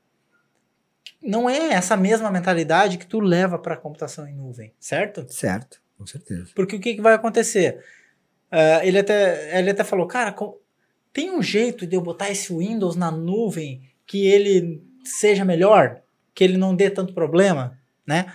não 1.22 1.48
é 1.50 1.72
essa 1.72 1.96
mesma 1.96 2.30
mentalidade 2.30 2.98
que 2.98 3.06
tu 3.06 3.18
leva 3.20 3.58
para 3.58 3.76
computação 3.76 4.28
em 4.28 4.34
nuvem, 4.34 4.72
certo? 4.78 5.26
Certo, 5.28 5.80
com 5.98 6.06
certeza. 6.06 6.50
Porque 6.54 6.76
o 6.76 6.80
que, 6.80 6.94
que 6.94 7.00
vai 7.02 7.14
acontecer? 7.14 7.82
Ah, 8.50 8.84
ele, 8.86 8.98
até, 8.98 9.58
ele 9.58 9.70
até 9.70 9.82
falou, 9.82 10.06
cara, 10.06 10.32
com- 10.32 10.56
tem 11.12 11.30
um 11.30 11.42
jeito 11.42 11.86
de 11.86 11.96
eu 11.96 12.00
botar 12.00 12.30
esse 12.30 12.54
Windows 12.54 12.94
na 12.94 13.10
nuvem 13.10 13.82
que 14.06 14.26
ele 14.26 14.84
seja 15.04 15.44
melhor, 15.44 16.00
que 16.34 16.44
ele 16.44 16.56
não 16.56 16.76
dê 16.76 16.90
tanto 16.90 17.12
problema, 17.14 17.76
né? 18.06 18.32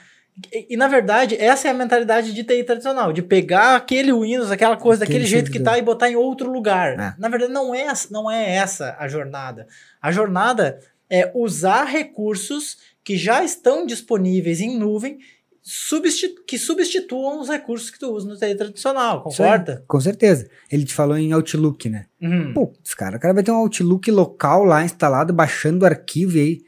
E, 0.51 0.73
e, 0.73 0.77
na 0.77 0.87
verdade, 0.87 1.35
essa 1.35 1.67
é 1.67 1.71
a 1.71 1.73
mentalidade 1.73 2.33
de 2.33 2.43
TI 2.43 2.63
tradicional, 2.63 3.11
de 3.11 3.21
pegar 3.21 3.75
aquele 3.75 4.13
Windows, 4.13 4.51
aquela 4.51 4.77
coisa, 4.77 5.03
Aquele 5.03 5.19
daquele 5.19 5.29
jeito 5.29 5.51
que 5.51 5.59
tá 5.59 5.77
e 5.77 5.81
botar 5.81 6.09
em 6.09 6.15
outro 6.15 6.51
lugar. 6.51 6.99
É. 6.99 7.13
Na 7.17 7.29
verdade, 7.29 7.51
não 7.51 7.75
é, 7.75 7.87
não 8.09 8.31
é 8.31 8.55
essa 8.55 8.95
a 8.97 9.07
jornada. 9.07 9.67
A 10.01 10.11
jornada 10.11 10.79
é 11.09 11.31
usar 11.35 11.83
recursos 11.83 12.77
que 13.03 13.17
já 13.17 13.43
estão 13.43 13.85
disponíveis 13.85 14.61
em 14.61 14.77
nuvem 14.77 15.19
substitu 15.61 16.43
que 16.45 16.57
substituam 16.57 17.39
os 17.39 17.47
recursos 17.47 17.89
que 17.89 17.99
tu 17.99 18.11
usa 18.11 18.27
no 18.27 18.35
TI 18.35 18.55
tradicional, 18.55 19.17
aí, 19.17 19.23
concorda? 19.23 19.83
Com 19.87 19.99
certeza. 20.01 20.49
Ele 20.71 20.85
te 20.85 20.93
falou 20.93 21.17
em 21.17 21.31
Outlook, 21.33 21.87
né? 21.87 22.05
Uhum. 22.21 22.53
Putz, 22.53 22.93
cara, 22.93 23.17
o 23.17 23.19
cara 23.19 23.33
vai 23.33 23.43
ter 23.43 23.51
um 23.51 23.55
Outlook 23.55 24.09
local 24.09 24.63
lá 24.63 24.83
instalado, 24.83 25.33
baixando 25.33 25.83
o 25.83 25.85
arquivo 25.85 26.37
e 26.37 26.41
aí. 26.41 26.61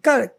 Cara, 0.00 0.32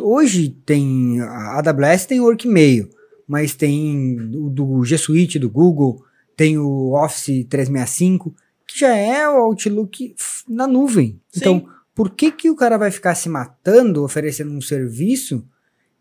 hoje 0.00 0.50
tem. 0.64 1.20
A 1.20 1.58
AWS 1.58 2.06
tem 2.06 2.20
o 2.20 2.24
Workmail, 2.24 2.88
mas 3.26 3.54
tem 3.54 4.16
o 4.34 4.50
do 4.50 4.84
G 4.84 4.98
Suite 4.98 5.38
do 5.38 5.50
Google, 5.50 6.02
tem 6.36 6.58
o 6.58 6.92
Office 6.92 7.46
365, 7.48 8.34
que 8.66 8.78
já 8.78 8.96
é 8.96 9.28
o 9.28 9.36
Outlook 9.36 10.14
na 10.48 10.66
nuvem. 10.66 11.20
Sim. 11.30 11.40
Então, 11.40 11.68
por 11.94 12.10
que, 12.10 12.32
que 12.32 12.50
o 12.50 12.56
cara 12.56 12.78
vai 12.78 12.90
ficar 12.90 13.14
se 13.14 13.28
matando 13.28 14.02
oferecendo 14.02 14.50
um 14.50 14.60
serviço 14.60 15.44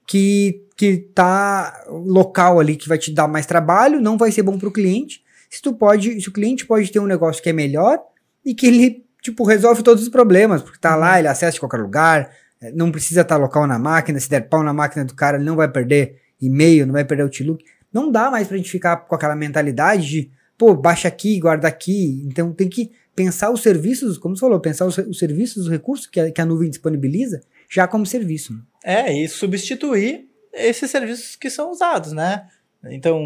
que, 0.07 0.63
que 0.75 0.97
tá 1.13 1.85
local 1.88 2.59
ali, 2.59 2.75
que 2.75 2.88
vai 2.88 2.97
te 2.97 3.12
dar 3.12 3.27
mais 3.27 3.45
trabalho, 3.45 4.01
não 4.01 4.17
vai 4.17 4.31
ser 4.31 4.43
bom 4.43 4.57
para 4.57 4.69
o 4.69 4.71
cliente? 4.71 5.23
Se 5.50 5.62
tu 5.62 5.73
pode, 5.73 6.21
se 6.21 6.29
o 6.29 6.31
cliente 6.31 6.65
pode 6.65 6.91
ter 6.91 7.00
um 7.00 7.05
negócio 7.05 7.43
que 7.43 7.50
é 7.50 7.53
melhor 7.53 8.00
e 8.45 8.55
que 8.55 8.67
ele, 8.67 9.03
tipo, 9.21 9.43
resolve 9.43 9.83
todos 9.83 10.03
os 10.03 10.09
problemas, 10.09 10.62
porque 10.62 10.79
tá 10.79 10.95
lá, 10.95 11.19
ele 11.19 11.27
acessa 11.27 11.53
de 11.53 11.59
qualquer 11.59 11.81
lugar, 11.81 12.31
não 12.73 12.91
precisa 12.91 13.21
estar 13.21 13.37
local 13.37 13.65
na 13.65 13.79
máquina, 13.79 14.19
se 14.19 14.29
der 14.29 14.41
pau 14.49 14.63
na 14.63 14.73
máquina 14.73 15.05
do 15.05 15.15
cara, 15.15 15.37
ele 15.37 15.45
não 15.45 15.55
vai 15.55 15.71
perder 15.71 16.17
e-mail, 16.41 16.85
não 16.85 16.93
vai 16.93 17.05
perder 17.05 17.23
Outlook. 17.23 17.63
Não 17.91 18.11
dá 18.11 18.29
mais 18.29 18.47
pra 18.47 18.57
gente 18.57 18.69
ficar 18.69 18.97
com 18.97 19.15
aquela 19.15 19.35
mentalidade 19.35 20.07
de, 20.07 20.31
pô, 20.57 20.75
baixa 20.75 21.07
aqui, 21.07 21.39
guarda 21.39 21.67
aqui. 21.67 22.23
Então 22.25 22.53
tem 22.53 22.69
que 22.69 22.91
pensar 23.15 23.49
os 23.49 23.61
serviços, 23.61 24.17
como 24.17 24.35
você 24.35 24.41
falou, 24.41 24.59
pensar 24.59 24.85
os, 24.85 24.97
os 24.97 25.17
serviços, 25.17 25.65
os 25.65 25.69
recursos 25.69 26.07
que 26.07 26.19
a, 26.19 26.31
que 26.31 26.41
a 26.41 26.45
nuvem 26.45 26.69
disponibiliza 26.69 27.41
já 27.69 27.87
como 27.87 28.05
serviço. 28.05 28.53
É, 28.83 29.11
e 29.13 29.27
substituir 29.27 30.27
esses 30.53 30.89
serviços 30.89 31.35
que 31.35 31.49
são 31.49 31.71
usados, 31.71 32.11
né? 32.11 32.47
Então, 32.86 33.19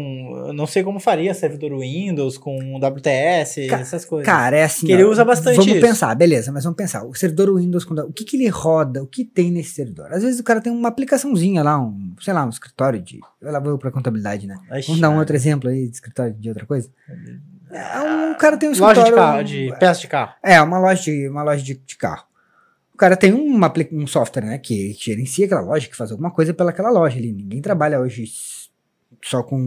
eu 0.48 0.52
não 0.52 0.66
sei 0.66 0.82
como 0.82 0.98
faria 0.98 1.32
servidor 1.32 1.78
Windows 1.78 2.36
com 2.36 2.76
WTS, 2.76 3.68
Ca- 3.68 3.78
essas 3.78 4.04
coisas. 4.04 4.26
Cara, 4.26 4.56
é 4.56 4.64
assim. 4.64 4.84
Que 4.86 4.92
ele 4.92 5.04
ó, 5.04 5.08
usa 5.10 5.24
bastante 5.24 5.56
Vamos 5.56 5.70
isso. 5.72 5.80
pensar, 5.80 6.12
beleza, 6.16 6.50
mas 6.50 6.64
vamos 6.64 6.76
pensar. 6.76 7.04
O 7.04 7.14
servidor 7.14 7.54
Windows, 7.56 7.84
o 7.84 8.12
que, 8.12 8.24
que 8.24 8.36
ele 8.36 8.48
roda? 8.48 9.00
O 9.02 9.06
que 9.06 9.24
tem 9.24 9.52
nesse 9.52 9.70
servidor? 9.70 10.12
Às 10.12 10.24
vezes 10.24 10.40
o 10.40 10.44
cara 10.44 10.60
tem 10.60 10.72
uma 10.72 10.88
aplicaçãozinha 10.88 11.62
lá, 11.62 11.78
um, 11.80 12.14
sei 12.20 12.34
lá, 12.34 12.44
um 12.44 12.48
escritório 12.50 13.00
de. 13.00 13.20
Eu 13.40 13.52
lá 13.52 13.60
vou 13.60 13.78
pra 13.78 13.92
contabilidade, 13.92 14.46
né? 14.46 14.56
Ixi, 14.72 14.88
Vamos 14.88 15.00
dar 15.00 15.10
um 15.10 15.18
outro 15.18 15.36
exemplo 15.36 15.70
aí 15.70 15.86
de 15.86 15.94
escritório 15.94 16.34
de 16.34 16.48
outra 16.48 16.66
coisa? 16.66 16.90
É, 17.70 18.00
um 18.32 18.34
cara 18.34 18.56
tem 18.56 18.68
um 18.68 18.72
Loja 18.72 19.00
escritório. 19.02 19.12
de 19.12 19.16
carro, 19.16 19.44
de 19.44 19.78
peça 19.78 20.00
de 20.00 20.08
carro. 20.08 20.32
É, 20.42 20.60
uma 20.60 20.78
loja 20.80 21.02
de, 21.02 21.28
uma 21.28 21.42
loja 21.44 21.62
de, 21.62 21.74
de 21.74 21.96
carro. 21.96 22.24
O 22.92 22.96
cara 22.96 23.16
tem 23.16 23.32
uma, 23.32 23.72
um 23.92 24.06
software, 24.06 24.42
né, 24.44 24.58
que 24.58 24.92
gerencia 25.00 25.46
aquela 25.46 25.60
loja, 25.60 25.88
que 25.88 25.96
faz 25.96 26.10
alguma 26.12 26.30
coisa 26.30 26.54
pelaquela 26.54 26.90
loja 26.90 27.18
ali. 27.18 27.32
Ninguém 27.32 27.60
trabalha 27.60 27.98
hoje 28.00 28.24
só 29.24 29.42
com 29.42 29.58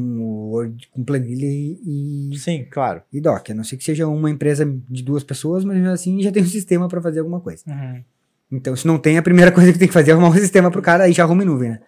Word, 0.51 0.87
com 0.91 1.03
planilha 1.03 1.47
e, 1.47 2.29
e, 2.31 2.37
Sim, 2.37 2.65
claro. 2.69 3.01
e 3.11 3.19
doc. 3.19 3.49
A 3.49 3.55
não 3.55 3.63
ser 3.63 3.75
que 3.75 3.83
seja 3.83 4.07
uma 4.07 4.29
empresa 4.29 4.63
de 4.87 5.01
duas 5.01 5.23
pessoas, 5.23 5.65
mas 5.65 5.83
assim 5.87 6.21
já 6.21 6.31
tem 6.31 6.43
um 6.43 6.47
sistema 6.47 6.87
para 6.87 7.01
fazer 7.01 7.19
alguma 7.19 7.39
coisa. 7.39 7.63
Uhum. 7.65 8.03
Então, 8.51 8.75
se 8.75 8.85
não 8.85 8.99
tem, 8.99 9.17
a 9.17 9.23
primeira 9.23 9.51
coisa 9.53 9.73
que 9.73 9.79
tem 9.79 9.87
que 9.87 9.93
fazer 9.93 10.11
é 10.11 10.13
arrumar 10.13 10.29
um 10.29 10.33
sistema 10.33 10.69
pro 10.69 10.81
cara, 10.81 11.05
aí 11.05 11.11
já 11.11 11.23
arruma 11.23 11.41
em 11.41 11.47
nuvem, 11.47 11.71
né? 11.71 11.79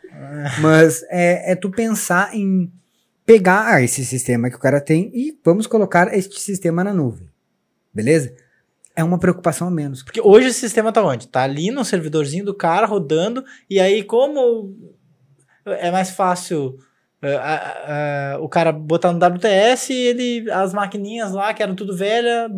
Mas 0.62 1.04
é, 1.10 1.52
é 1.52 1.56
tu 1.56 1.70
pensar 1.70 2.36
em 2.36 2.72
pegar 3.24 3.68
ah, 3.68 3.84
esse 3.84 4.04
sistema 4.04 4.50
que 4.50 4.56
o 4.56 4.60
cara 4.60 4.82
tem 4.82 5.12
e 5.14 5.38
vamos 5.46 5.68
colocar 5.68 6.12
este 6.12 6.40
sistema 6.40 6.84
na 6.84 6.92
nuvem. 6.92 7.30
Beleza? 7.94 8.36
É 8.96 9.04
uma 9.04 9.20
preocupação 9.20 9.68
a 9.68 9.72
menos. 9.72 10.02
Porque 10.02 10.20
hoje 10.20 10.48
esse 10.48 10.60
sistema 10.60 10.92
tá 10.92 11.04
onde? 11.04 11.28
Tá 11.28 11.44
ali 11.44 11.70
no 11.70 11.86
servidorzinho 11.86 12.46
do 12.46 12.56
cara 12.56 12.88
rodando, 12.88 13.44
e 13.70 13.80
aí, 13.80 14.04
como 14.04 14.76
é 15.68 15.92
mais 15.92 16.10
fácil 16.10 16.80
a- 17.22 17.28
a- 17.28 18.34
a- 18.36 18.40
o 18.40 18.48
cara 18.50 18.72
botar 18.72 19.12
no 19.12 19.20
WTS, 19.20 19.92
ele, 19.94 20.50
as 20.52 20.74
maquininhas 20.74 21.32
lá, 21.32 21.54
que 21.54 21.62
eram 21.62 21.76
tudo 21.76 21.96
velha, 21.96 22.50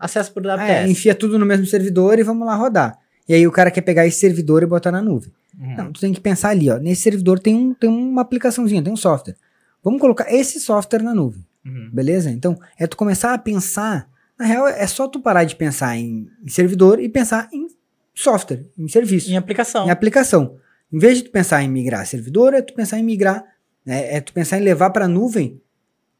acessa 0.00 0.30
por 0.30 0.44
É, 0.46 0.54
WTS. 0.54 0.90
enfia 0.90 1.14
tudo 1.14 1.38
no 1.38 1.46
mesmo 1.46 1.66
servidor 1.66 2.18
e 2.18 2.22
vamos 2.22 2.46
lá 2.46 2.54
rodar. 2.54 2.98
E 3.28 3.34
aí 3.34 3.46
o 3.46 3.52
cara 3.52 3.70
quer 3.70 3.80
pegar 3.82 4.06
esse 4.06 4.18
servidor 4.20 4.62
e 4.62 4.66
botar 4.66 4.90
na 4.92 5.02
nuvem. 5.02 5.32
Uhum. 5.58 5.76
Não, 5.76 5.92
tu 5.92 6.00
tem 6.00 6.12
que 6.12 6.20
pensar 6.20 6.50
ali, 6.50 6.70
ó. 6.70 6.76
Nesse 6.78 7.02
servidor 7.02 7.38
tem, 7.40 7.54
um, 7.54 7.74
tem 7.74 7.88
uma 7.90 8.22
aplicaçãozinha, 8.22 8.82
tem 8.82 8.92
um 8.92 8.96
software. 8.96 9.34
Vamos 9.82 10.00
colocar 10.00 10.32
esse 10.32 10.60
software 10.60 11.02
na 11.02 11.14
nuvem. 11.14 11.44
Uhum. 11.64 11.90
Beleza? 11.92 12.30
Então, 12.30 12.58
é 12.78 12.86
tu 12.86 12.96
começar 12.96 13.32
a 13.34 13.38
pensar. 13.38 14.08
Na 14.38 14.44
real, 14.46 14.68
é 14.68 14.86
só 14.86 15.08
tu 15.08 15.18
parar 15.20 15.44
de 15.44 15.56
pensar 15.56 15.96
em, 15.96 16.28
em 16.44 16.48
servidor 16.48 17.00
e 17.00 17.08
pensar 17.08 17.48
em 17.52 17.66
software, 18.14 18.64
em 18.78 18.86
serviço, 18.88 19.30
Em 19.30 19.36
aplicação. 19.36 19.86
em 19.86 19.90
aplicação. 19.90 20.56
Em 20.92 20.98
vez 20.98 21.18
de 21.18 21.24
tu 21.24 21.30
pensar 21.30 21.62
em 21.62 21.68
migrar 21.68 22.06
servidor, 22.06 22.54
é 22.54 22.62
tu 22.62 22.72
pensar 22.74 22.98
em 22.98 23.02
migrar, 23.02 23.42
né, 23.86 24.16
é 24.16 24.20
tu 24.20 24.32
pensar 24.32 24.58
em 24.58 24.64
levar 24.64 24.90
para 24.90 25.04
a 25.04 25.08
nuvem 25.08 25.62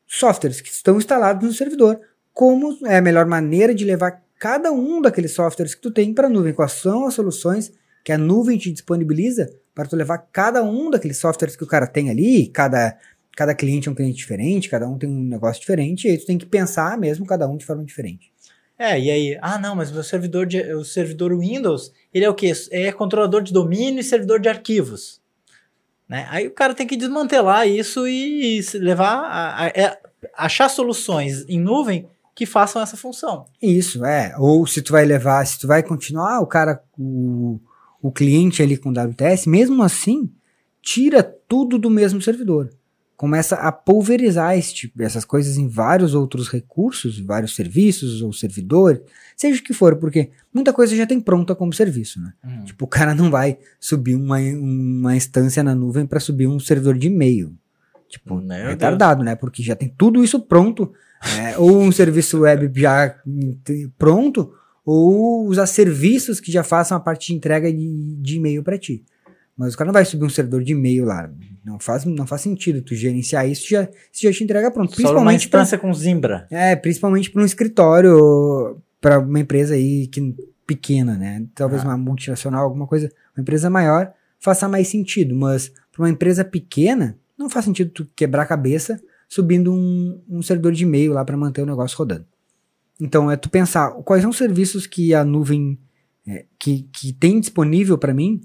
softwares 0.06 0.60
que 0.60 0.70
estão 0.70 0.96
instalados 0.96 1.44
no 1.44 1.52
servidor. 1.52 2.00
Como 2.32 2.78
é 2.86 2.98
a 2.98 3.02
melhor 3.02 3.26
maneira 3.26 3.74
de 3.74 3.84
levar 3.84 4.22
cada 4.38 4.70
um 4.70 5.02
daqueles 5.02 5.32
softwares 5.32 5.74
que 5.74 5.80
tu 5.80 5.90
tem 5.90 6.14
para 6.14 6.28
a 6.28 6.30
nuvem? 6.30 6.52
Quais 6.52 6.72
são 6.72 7.06
as 7.06 7.14
soluções 7.14 7.72
que 8.04 8.12
a 8.12 8.18
nuvem 8.18 8.56
te 8.56 8.70
disponibiliza 8.70 9.52
para 9.74 9.88
tu 9.88 9.96
levar 9.96 10.18
cada 10.32 10.62
um 10.62 10.90
daqueles 10.90 11.18
softwares 11.18 11.56
que 11.56 11.64
o 11.64 11.66
cara 11.66 11.86
tem 11.86 12.08
ali, 12.08 12.46
cada, 12.46 12.96
cada 13.36 13.54
cliente 13.54 13.88
é 13.88 13.92
um 13.92 13.94
cliente 13.94 14.16
diferente, 14.16 14.68
cada 14.68 14.88
um 14.88 14.96
tem 14.96 15.10
um 15.10 15.24
negócio 15.24 15.60
diferente, 15.60 16.06
e 16.06 16.12
aí 16.12 16.18
tu 16.18 16.24
tem 16.24 16.38
que 16.38 16.46
pensar 16.46 16.96
mesmo 16.96 17.26
cada 17.26 17.48
um 17.48 17.56
de 17.56 17.66
forma 17.66 17.84
diferente. 17.84 18.32
É, 18.78 18.98
e 18.98 19.10
aí, 19.10 19.38
ah, 19.40 19.58
não, 19.58 19.74
mas 19.74 19.90
meu 19.90 20.02
servidor, 20.02 20.46
de, 20.46 20.60
o 20.74 20.84
servidor 20.84 21.36
Windows, 21.36 21.92
ele 22.12 22.24
é 22.24 22.30
o 22.30 22.34
quê? 22.34 22.52
É 22.70 22.92
controlador 22.92 23.42
de 23.42 23.52
domínio 23.52 24.00
e 24.00 24.04
servidor 24.04 24.38
de 24.38 24.48
arquivos. 24.48 25.20
Né? 26.08 26.26
Aí 26.30 26.46
o 26.46 26.52
cara 26.52 26.74
tem 26.74 26.86
que 26.86 26.96
desmantelar 26.96 27.66
isso 27.68 28.06
e, 28.06 28.60
levar 28.74 29.12
a, 29.24 29.64
a- 29.64 29.66
é- 29.68 29.98
achar 30.36 30.68
soluções 30.68 31.44
em 31.48 31.58
nuvem 31.60 32.06
que 32.34 32.46
façam 32.46 32.80
essa 32.82 32.96
função. 32.96 33.46
Isso, 33.60 34.04
é. 34.04 34.34
Ou 34.38 34.66
se 34.66 34.82
tu 34.82 34.92
vai 34.92 35.04
levar, 35.04 35.44
se 35.46 35.58
tu 35.58 35.66
vai 35.66 35.82
continuar 35.82 36.40
o 36.40 36.46
cara, 36.46 36.82
o, 36.98 37.58
o 38.02 38.12
cliente 38.12 38.62
ali 38.62 38.76
com 38.76 38.90
WTS, 38.90 39.48
mesmo 39.48 39.82
assim, 39.82 40.30
tira 40.82 41.22
tudo 41.22 41.78
do 41.78 41.88
mesmo 41.90 42.20
servidor. 42.20 42.70
Começa 43.16 43.56
a 43.56 43.72
pulverizar 43.72 44.60
tipo, 44.60 45.02
essas 45.02 45.24
coisas 45.24 45.56
em 45.56 45.66
vários 45.66 46.14
outros 46.14 46.48
recursos, 46.48 47.18
vários 47.18 47.54
serviços 47.54 48.20
ou 48.20 48.32
servidores, 48.32 49.00
seja 49.34 49.60
o 49.60 49.64
que 49.64 49.72
for, 49.72 49.96
porque 49.96 50.30
muita 50.52 50.72
coisa 50.72 50.94
já 50.94 51.06
tem 51.06 51.18
pronta 51.18 51.54
como 51.54 51.72
serviço, 51.72 52.20
né? 52.20 52.32
Tipo, 52.64 52.84
o 52.84 52.88
cara 52.88 53.14
não 53.14 53.30
vai 53.30 53.58
subir 53.80 54.14
uma, 54.14 54.38
uma 54.38 55.16
instância 55.16 55.62
na 55.62 55.74
nuvem 55.74 56.06
para 56.06 56.20
subir 56.20 56.46
um 56.46 56.60
servidor 56.60 56.98
de 56.98 57.06
e-mail. 57.06 57.56
Tipo, 58.08 58.36
Meu 58.36 58.48
Deus. 58.48 58.68
retardado, 58.68 59.24
né? 59.24 59.34
Porque 59.34 59.62
já 59.62 59.74
tem 59.74 59.88
tudo 59.88 60.22
isso 60.22 60.40
pronto. 60.40 60.92
né? 61.36 61.56
ou 61.56 61.80
um 61.80 61.90
serviço 61.90 62.40
web 62.40 62.70
já 62.78 63.16
pronto, 63.98 64.52
ou 64.84 65.46
usar 65.46 65.66
serviços 65.66 66.38
que 66.38 66.52
já 66.52 66.62
façam 66.62 66.96
a 66.96 67.00
parte 67.00 67.28
de 67.28 67.34
entrega 67.34 67.72
de, 67.72 68.16
de 68.16 68.36
e-mail 68.36 68.62
para 68.62 68.78
ti. 68.78 69.04
Mas 69.56 69.74
o 69.74 69.76
cara 69.78 69.86
não 69.88 69.92
vai 69.94 70.04
subir 70.04 70.24
um 70.24 70.28
servidor 70.28 70.62
de 70.62 70.72
e-mail 70.72 71.04
lá. 71.04 71.30
Não 71.64 71.78
faz, 71.78 72.04
não 72.04 72.26
faz 72.26 72.42
sentido 72.42 72.82
tu 72.82 72.94
gerenciar 72.94 73.48
isso, 73.48 73.66
já, 73.68 73.84
isso 74.12 74.22
já 74.22 74.32
te 74.32 74.44
entrega 74.44 74.70
pronto. 74.70 74.90
Só 74.90 74.96
uma 74.96 74.96
Principalmente 75.08 75.48
pra- 75.48 75.60
instância 75.60 75.78
com 75.78 75.92
Zimbra. 75.94 76.46
é, 76.50 76.76
principalmente 76.76 77.30
para 77.30 77.42
um 77.42 77.46
escritório, 77.46 78.80
para 79.00 79.18
uma 79.18 79.40
empresa 79.40 79.74
aí 79.74 80.06
que, 80.08 80.34
pequena, 80.66 81.16
né? 81.16 81.44
Talvez 81.54 81.82
Ah. 81.82 81.86
uma 81.88 81.96
multinacional, 81.96 82.64
alguma 82.64 82.86
coisa, 82.86 83.10
uma 83.36 83.40
empresa 83.42 83.70
maior, 83.70 84.12
faça 84.38 84.68
mais 84.68 84.88
sentido. 84.88 85.34
Mas 85.34 85.72
para 85.92 86.02
uma 86.02 86.10
empresa 86.10 86.44
pequena, 86.44 87.16
não 87.38 87.48
faz 87.48 87.64
sentido 87.64 87.90
tu 87.90 88.06
quebrar 88.14 88.42
a 88.42 88.46
cabeça 88.46 89.00
subindo 89.28 89.72
um, 89.72 90.20
um 90.28 90.42
servidor 90.42 90.72
de 90.72 90.84
e-mail 90.84 91.12
lá 91.12 91.24
para 91.24 91.36
manter 91.36 91.62
o 91.62 91.66
negócio 91.66 91.96
rodando. 91.96 92.26
Então 93.00 93.30
é 93.30 93.36
tu 93.36 93.48
pensar 93.50 93.90
quais 94.04 94.22
são 94.22 94.30
os 94.30 94.36
serviços 94.36 94.86
que 94.86 95.14
a 95.14 95.24
nuvem 95.24 95.78
é, 96.26 96.44
que, 96.58 96.82
que 96.92 97.12
tem 97.12 97.38
disponível 97.40 97.96
para 97.98 98.12
mim, 98.14 98.40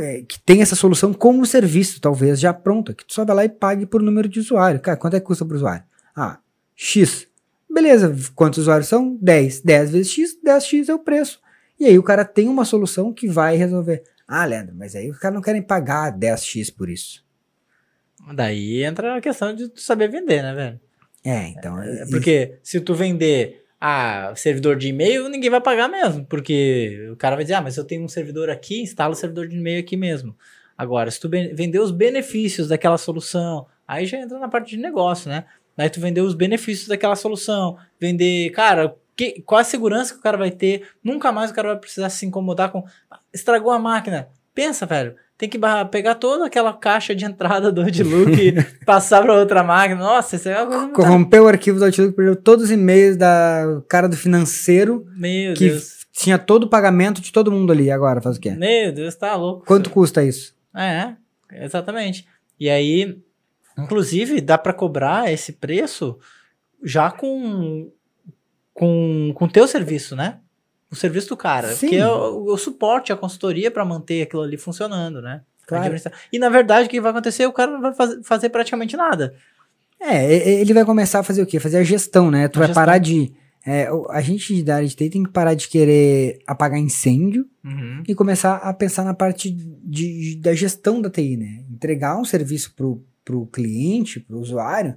é, 0.00 0.22
que 0.22 0.40
tem 0.40 0.62
essa 0.62 0.74
solução 0.74 1.12
como 1.12 1.46
serviço, 1.46 2.00
talvez 2.00 2.40
já 2.40 2.52
pronta, 2.52 2.92
que 2.92 3.04
tu 3.04 3.14
só 3.14 3.24
vai 3.24 3.36
lá 3.36 3.44
e 3.44 3.48
pague 3.48 3.86
por 3.86 4.02
número 4.02 4.28
de 4.28 4.40
usuário. 4.40 4.80
Cara, 4.80 4.96
quanto 4.96 5.14
é 5.14 5.20
que 5.20 5.26
custa 5.26 5.44
para 5.44 5.56
usuário? 5.56 5.84
Ah, 6.16 6.38
X. 6.74 7.28
Beleza, 7.72 8.14
quantos 8.34 8.58
usuários 8.58 8.88
são? 8.88 9.16
10. 9.20 9.60
10 9.60 9.90
vezes 9.92 10.12
X, 10.12 10.36
10X 10.44 10.88
é 10.88 10.94
o 10.94 10.98
preço. 10.98 11.40
E 11.78 11.84
aí 11.86 11.98
o 11.98 12.02
cara 12.02 12.24
tem 12.24 12.48
uma 12.48 12.64
solução 12.64 13.12
que 13.12 13.28
vai 13.28 13.56
resolver. 13.56 14.02
Ah, 14.26 14.44
Leandro, 14.44 14.74
mas 14.76 14.96
aí 14.96 15.10
os 15.10 15.18
caras 15.18 15.34
não 15.34 15.42
querem 15.42 15.62
pagar 15.62 16.16
10X 16.18 16.74
por 16.74 16.88
isso. 16.88 17.24
Daí 18.34 18.82
entra 18.82 19.16
a 19.16 19.20
questão 19.20 19.54
de 19.54 19.68
tu 19.68 19.80
saber 19.80 20.08
vender, 20.08 20.42
né, 20.42 20.54
velho? 20.54 20.80
É, 21.24 21.48
então. 21.48 21.80
É, 21.82 22.06
Porque 22.10 22.58
se 22.62 22.80
tu 22.80 22.94
vender 22.94 23.59
a 23.80 24.34
servidor 24.36 24.76
de 24.76 24.88
e-mail, 24.88 25.28
ninguém 25.28 25.48
vai 25.48 25.60
pagar 25.60 25.88
mesmo. 25.88 26.24
Porque 26.26 27.08
o 27.12 27.16
cara 27.16 27.34
vai 27.34 27.44
dizer, 27.44 27.54
ah, 27.54 27.62
mas 27.62 27.76
eu 27.76 27.84
tenho 27.84 28.04
um 28.04 28.08
servidor 28.08 28.50
aqui, 28.50 28.82
instala 28.82 29.12
o 29.12 29.16
servidor 29.16 29.48
de 29.48 29.56
e-mail 29.56 29.80
aqui 29.80 29.96
mesmo. 29.96 30.36
Agora, 30.76 31.10
se 31.10 31.18
tu 31.18 31.28
vender 31.28 31.78
os 31.78 31.90
benefícios 31.90 32.68
daquela 32.68 32.98
solução, 32.98 33.66
aí 33.86 34.06
já 34.06 34.18
entra 34.18 34.38
na 34.38 34.48
parte 34.48 34.70
de 34.70 34.76
negócio, 34.76 35.28
né? 35.30 35.44
Daí 35.76 35.88
tu 35.88 36.00
vender 36.00 36.20
os 36.20 36.34
benefícios 36.34 36.88
daquela 36.88 37.16
solução, 37.16 37.78
vender, 37.98 38.50
cara, 38.50 38.94
que, 39.16 39.42
qual 39.42 39.60
a 39.60 39.64
segurança 39.64 40.12
que 40.14 40.20
o 40.20 40.22
cara 40.22 40.36
vai 40.36 40.50
ter? 40.50 40.88
Nunca 41.02 41.32
mais 41.32 41.50
o 41.50 41.54
cara 41.54 41.68
vai 41.68 41.78
precisar 41.78 42.08
se 42.10 42.24
incomodar 42.24 42.70
com. 42.70 42.84
Estragou 43.32 43.70
a 43.70 43.78
máquina. 43.78 44.28
Pensa, 44.54 44.86
velho. 44.86 45.14
Tem 45.40 45.48
que 45.48 45.58
pegar 45.90 46.16
toda 46.16 46.44
aquela 46.44 46.70
caixa 46.74 47.14
de 47.14 47.24
entrada 47.24 47.72
do 47.72 47.80
Outlook 47.80 48.30
e 48.38 48.52
passar 48.84 49.22
para 49.22 49.32
outra 49.32 49.62
máquina. 49.62 49.98
Nossa, 49.98 50.36
isso 50.36 50.50
é 50.50 50.62
uma 50.62 50.68
coisa 50.80 50.92
Corrompeu 50.92 51.44
o 51.44 51.48
arquivo 51.48 51.78
do 51.78 51.86
Outlook, 51.86 52.14
perdeu 52.14 52.36
todos 52.36 52.66
os 52.66 52.70
e-mails 52.70 53.16
da 53.16 53.80
cara 53.88 54.06
do 54.06 54.18
financeiro, 54.18 55.06
Meu 55.16 55.54
que 55.54 55.70
Deus. 55.70 56.06
tinha 56.12 56.38
todo 56.38 56.64
o 56.64 56.68
pagamento 56.68 57.22
de 57.22 57.32
todo 57.32 57.50
mundo 57.50 57.72
ali. 57.72 57.90
Agora 57.90 58.20
faz 58.20 58.36
o 58.36 58.40
quê? 58.40 58.50
Meu 58.50 58.92
Deus, 58.92 59.14
tá 59.14 59.34
louco. 59.34 59.64
Quanto 59.64 59.88
custa 59.88 60.22
isso? 60.22 60.54
É, 60.76 61.14
exatamente. 61.50 62.26
E 62.60 62.68
aí, 62.68 63.18
inclusive, 63.78 64.42
dá 64.42 64.58
para 64.58 64.74
cobrar 64.74 65.32
esse 65.32 65.54
preço 65.54 66.18
já 66.84 67.10
com 67.10 67.90
com 68.74 69.32
com 69.34 69.48
teu 69.48 69.66
serviço, 69.66 70.14
né? 70.14 70.38
O 70.90 70.96
serviço 70.96 71.28
do 71.28 71.36
cara, 71.36 71.68
Sim. 71.74 71.88
que 71.88 71.96
é 71.96 72.08
o, 72.08 72.44
o 72.52 72.56
suporte, 72.58 73.12
a 73.12 73.16
consultoria 73.16 73.70
para 73.70 73.84
manter 73.84 74.22
aquilo 74.22 74.42
ali 74.42 74.56
funcionando, 74.56 75.22
né? 75.22 75.42
Claro. 75.66 75.94
E 76.32 76.38
na 76.38 76.48
verdade, 76.48 76.86
o 76.88 76.90
que 76.90 77.00
vai 77.00 77.12
acontecer? 77.12 77.46
O 77.46 77.52
cara 77.52 77.70
não 77.70 77.80
vai 77.80 77.94
faz- 77.94 78.18
fazer 78.24 78.48
praticamente 78.48 78.96
nada. 78.96 79.34
É, 80.00 80.60
ele 80.60 80.72
vai 80.74 80.84
começar 80.84 81.20
a 81.20 81.22
fazer 81.22 81.42
o 81.42 81.46
quê? 81.46 81.60
Fazer 81.60 81.76
a 81.78 81.84
gestão, 81.84 82.30
né? 82.30 82.48
Tu 82.48 82.56
A 82.56 82.60
vai 82.60 82.66
gestão. 82.68 82.82
parar 82.82 82.98
de. 82.98 83.32
é, 83.64 83.88
a 84.08 84.20
gente 84.20 84.62
da 84.64 84.76
área 84.76 84.88
de 84.88 84.96
TI 84.96 85.10
tem 85.10 85.22
que 85.22 85.30
parar 85.30 85.54
de 85.54 85.68
querer 85.68 86.38
apagar 86.46 86.78
incêndio 86.80 87.46
Uhum. 87.62 88.02
e 88.08 88.14
começar 88.14 88.56
a 88.56 88.72
pensar 88.72 89.04
na 89.04 89.12
parte 89.14 89.50
de, 89.50 90.36
da 90.36 90.54
gestão 90.54 91.00
da 91.00 91.10
TI, 91.10 91.36
né? 91.36 91.62
Entregar 91.70 92.18
um 92.18 92.24
serviço 92.24 92.72
pro, 92.74 93.04
pro 93.24 93.46
cliente, 93.46 94.18
pro 94.18 94.38
usuário, 94.40 94.96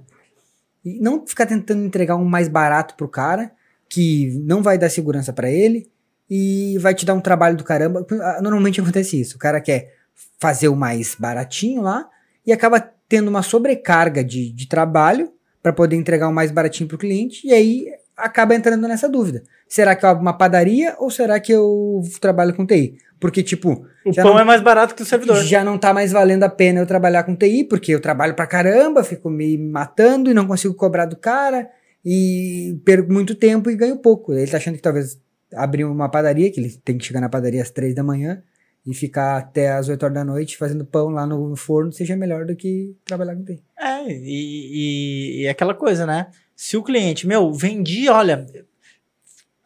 e 0.84 0.98
não 0.98 1.26
ficar 1.26 1.44
tentando 1.46 1.84
entregar 1.84 2.16
um 2.16 2.24
mais 2.24 2.48
barato 2.48 2.94
pro 2.96 3.06
cara, 3.06 3.52
que 3.94 4.38
não 4.44 4.62
vai 4.62 4.76
dar 4.78 4.88
segurança 4.90 5.32
para 5.32 5.50
ele 5.50 5.86
e 6.28 6.76
vai 6.78 6.94
te 6.94 7.04
dar 7.04 7.14
um 7.14 7.20
trabalho 7.20 7.56
do 7.56 7.64
caramba. 7.64 8.04
Ah, 8.22 8.40
Normalmente 8.42 8.80
acontece 8.80 9.20
isso. 9.20 9.36
O 9.36 9.38
cara 9.38 9.60
quer 9.60 9.92
fazer 10.40 10.68
o 10.68 10.76
mais 10.76 11.14
baratinho 11.18 11.82
lá 11.82 12.06
e 12.46 12.52
acaba 12.52 12.80
tendo 13.08 13.28
uma 13.28 13.42
sobrecarga 13.42 14.24
de, 14.24 14.52
de 14.52 14.68
trabalho 14.68 15.30
para 15.62 15.72
poder 15.72 15.96
entregar 15.96 16.28
o 16.28 16.32
mais 16.32 16.50
baratinho 16.50 16.88
pro 16.88 16.98
cliente 16.98 17.46
e 17.46 17.52
aí 17.52 17.86
acaba 18.16 18.54
entrando 18.54 18.86
nessa 18.86 19.08
dúvida. 19.08 19.42
Será 19.68 19.94
que 19.96 20.04
eu 20.04 20.08
abro 20.08 20.22
uma 20.22 20.36
padaria 20.36 20.94
ou 20.98 21.10
será 21.10 21.40
que 21.40 21.52
eu 21.52 22.02
trabalho 22.20 22.54
com 22.54 22.66
TI? 22.66 22.96
Porque, 23.18 23.42
tipo, 23.42 23.86
O 24.04 24.14
pão 24.14 24.24
não- 24.34 24.38
é 24.38 24.44
mais 24.44 24.60
barato 24.60 24.94
que 24.94 25.02
o 25.02 25.06
servidor. 25.06 25.42
já 25.42 25.64
não 25.64 25.78
tá 25.78 25.92
mais 25.94 26.12
valendo 26.12 26.42
a 26.44 26.48
pena 26.48 26.80
eu 26.80 26.86
trabalhar 26.86 27.22
com 27.24 27.34
TI, 27.34 27.64
porque 27.64 27.92
eu 27.92 28.00
trabalho 28.00 28.34
pra 28.34 28.46
caramba, 28.46 29.02
fico 29.02 29.30
me 29.30 29.56
matando 29.56 30.30
e 30.30 30.34
não 30.34 30.46
consigo 30.46 30.74
cobrar 30.74 31.06
do 31.06 31.16
cara, 31.16 31.68
e 32.04 32.78
perco 32.84 33.12
muito 33.12 33.34
tempo 33.34 33.70
e 33.70 33.76
ganho 33.76 33.96
pouco. 33.96 34.32
Ele 34.32 34.50
tá 34.50 34.58
achando 34.58 34.76
que 34.76 34.82
talvez 34.82 35.18
abrir 35.54 35.84
uma 35.84 36.08
padaria, 36.08 36.50
que 36.50 36.60
ele 36.60 36.70
tem 36.84 36.98
que 36.98 37.04
chegar 37.04 37.20
na 37.20 37.28
padaria 37.28 37.62
às 37.62 37.70
três 37.70 37.94
da 37.94 38.02
manhã, 38.02 38.42
e 38.86 38.94
ficar 38.94 39.38
até 39.38 39.72
as 39.72 39.88
8 39.88 40.02
horas 40.02 40.14
da 40.14 40.24
noite 40.24 40.58
fazendo 40.58 40.84
pão 40.84 41.08
lá 41.08 41.26
no 41.26 41.56
forno 41.56 41.90
seja 41.90 42.14
melhor 42.14 42.44
do 42.44 42.54
que 42.54 42.94
trabalhar 43.04 43.34
com 43.34 43.44
TI. 43.44 43.62
É, 43.78 44.06
e, 44.06 45.38
e, 45.38 45.42
e 45.42 45.48
aquela 45.48 45.74
coisa, 45.74 46.04
né? 46.04 46.26
Se 46.54 46.76
o 46.76 46.82
cliente, 46.82 47.26
meu, 47.26 47.52
vendi, 47.52 48.08
olha, 48.10 48.46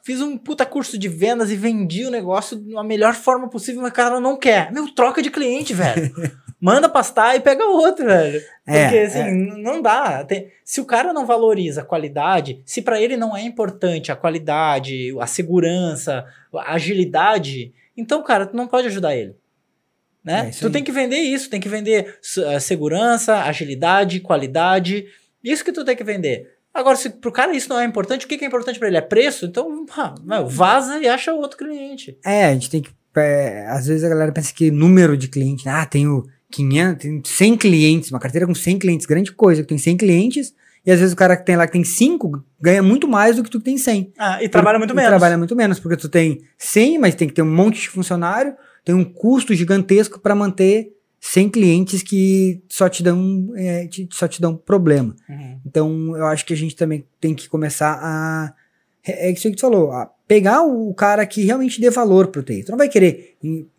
fiz 0.05 0.21
um 0.21 0.39
puta 0.39 0.65
curso 0.65 0.97
de 0.97 1.09
vendas 1.09 1.51
e 1.51 1.57
vendi 1.57 2.07
o 2.07 2.11
negócio 2.11 2.57
da 2.57 2.85
melhor 2.85 3.15
forma 3.15 3.49
possível, 3.49 3.83
mas 3.83 3.91
o 3.91 3.95
cara 3.95 4.21
não 4.21 4.39
quer. 4.39 4.73
Meu, 4.73 4.89
troca 4.95 5.21
de 5.21 5.31
cliente, 5.31 5.75
velho. 5.75 6.13
Manda 6.61 6.89
pastar 6.89 7.37
e 7.37 7.41
pega 7.41 7.65
outro, 7.67 8.05
velho. 8.07 8.43
É, 8.67 8.83
Porque 8.85 8.99
assim, 8.99 9.19
é. 9.21 9.33
não 9.33 9.81
dá. 9.81 10.25
Tem- 10.25 10.49
se 10.65 10.81
o 10.81 10.85
cara 10.85 11.13
não 11.13 11.25
valoriza 11.25 11.83
a 11.83 11.85
qualidade, 11.85 12.61
se 12.67 12.83
pra 12.83 13.01
ele 13.01 13.17
não 13.17 13.37
é 13.37 13.43
importante 13.43 14.11
a 14.11 14.17
qualidade, 14.17 15.15
a 15.21 15.27
segurança, 15.27 16.27
a 16.53 16.75
agilidade, 16.75 17.73
então, 17.97 18.23
cara, 18.23 18.47
tu 18.47 18.57
não 18.57 18.67
pode 18.67 18.87
ajudar 18.89 19.17
ele. 19.17 19.37
Né? 20.25 20.49
É 20.49 20.51
tu 20.51 20.67
aí. 20.67 20.73
tem 20.73 20.85
que 20.85 20.93
vender 20.93 21.19
isso, 21.19 21.49
tem 21.49 21.61
que 21.61 21.69
vender 21.69 22.19
eh, 22.39 22.61
segurança, 22.61 23.37
agilidade, 23.43 24.21
qualidade. 24.21 25.07
Isso 25.43 25.65
que 25.65 25.73
tu 25.73 25.85
tem 25.85 25.97
que 25.97 26.05
vender. 26.05 26.59
Agora, 26.75 26.97
se 26.97 27.09
pro 27.11 27.33
cara 27.33 27.57
isso 27.57 27.69
não 27.69 27.81
é 27.81 27.85
importante, 27.85 28.27
o 28.27 28.29
que 28.29 28.37
que 28.37 28.45
é 28.45 28.49
importante 28.49 28.79
pra 28.79 28.89
ele? 28.89 28.99
É 28.99 29.01
preço? 29.01 29.47
Então, 29.47 29.87
ah, 29.97 30.15
meu, 30.23 30.47
vaza 30.47 30.99
e 30.99 31.09
acha 31.09 31.33
outro 31.33 31.57
cliente. 31.59 32.19
É, 32.25 32.47
a 32.47 32.53
gente 32.53 32.71
tem 32.71 32.83
que. 32.83 32.91
é, 33.17 33.67
às 33.69 33.87
vezes 33.87 34.05
a 34.05 34.09
galera 34.09 34.33
pensa 34.33 34.53
que 34.53 34.71
número 34.71 35.17
de 35.17 35.29
clientes, 35.29 35.67
ah, 35.67 35.87
tenho 35.87 36.25
500, 36.51 37.03
tenho 37.03 37.23
100 37.25 37.57
clientes, 37.57 38.11
uma 38.11 38.19
carteira 38.21 38.47
com 38.47 38.55
100 38.55 38.79
clientes, 38.79 39.07
grande 39.07 39.33
coisa, 39.33 39.63
que 39.63 39.69
tem 39.69 39.79
100 39.79 39.97
clientes, 39.97 40.55
e 40.87 40.91
às 40.91 40.99
vezes 41.01 41.13
o 41.13 41.17
cara 41.17 41.37
que 41.37 41.45
tem 41.45 41.57
lá 41.57 41.67
que 41.67 41.73
tem 41.73 41.85
5 41.85 42.43
ganha 42.61 42.83
muito 42.83 43.07
mais 43.07 43.37
do 43.37 43.43
que 43.45 43.51
tu 43.51 43.59
que 43.59 43.65
tem 43.65 43.77
100. 43.77 44.13
Ah, 44.19 44.43
e 44.43 44.49
trabalha 44.49 44.79
muito 44.79 44.93
E 44.93 44.97
menos. 44.97 45.11
Trabalha 45.11 45.37
muito 45.37 45.55
menos, 45.57 45.79
porque 45.79 45.97
tu 45.97 46.09
tem 46.09 46.41
100, 46.57 46.99
mas 46.99 47.15
tem 47.15 47.29
que 47.29 47.35
ter 47.35 47.43
um 47.43 47.55
monte 47.55 47.81
de 47.81 47.89
funcionário, 47.91 48.55
tem 48.85 48.95
um 48.95 49.05
custo 49.05 49.55
gigantesco 49.55 50.19
para 50.19 50.35
manter 50.35 50.93
100 51.21 51.49
clientes 51.51 52.03
que 52.03 52.63
só 52.69 52.89
te 52.89 53.03
dão, 53.03 53.51
é, 53.57 53.87
te- 53.89 54.09
só 54.13 54.27
te 54.29 54.41
dão 54.41 54.57
problema. 54.57 55.15
Uhum. 55.29 55.61
Então, 55.67 56.17
eu 56.17 56.25
acho 56.27 56.47
que 56.47 56.55
a 56.55 56.57
gente 56.57 56.75
também 56.77 57.05
tem 57.21 57.35
que 57.35 57.49
começar 57.49 57.99
a. 58.01 58.55
É 59.07 59.31
isso 59.31 59.49
que 59.51 59.57
tu 59.57 59.61
falou, 59.63 59.91
a 59.93 60.07
pegar 60.27 60.63
o 60.63 60.93
cara 60.95 61.25
que 61.27 61.43
realmente 61.45 61.81
dê 61.81 61.91
valor 61.91 62.29
pro 62.29 62.43
TI. 62.43 62.65
Tu 62.65 62.71
não 62.71 62.79
vai 62.79 62.89
querer 62.89 63.37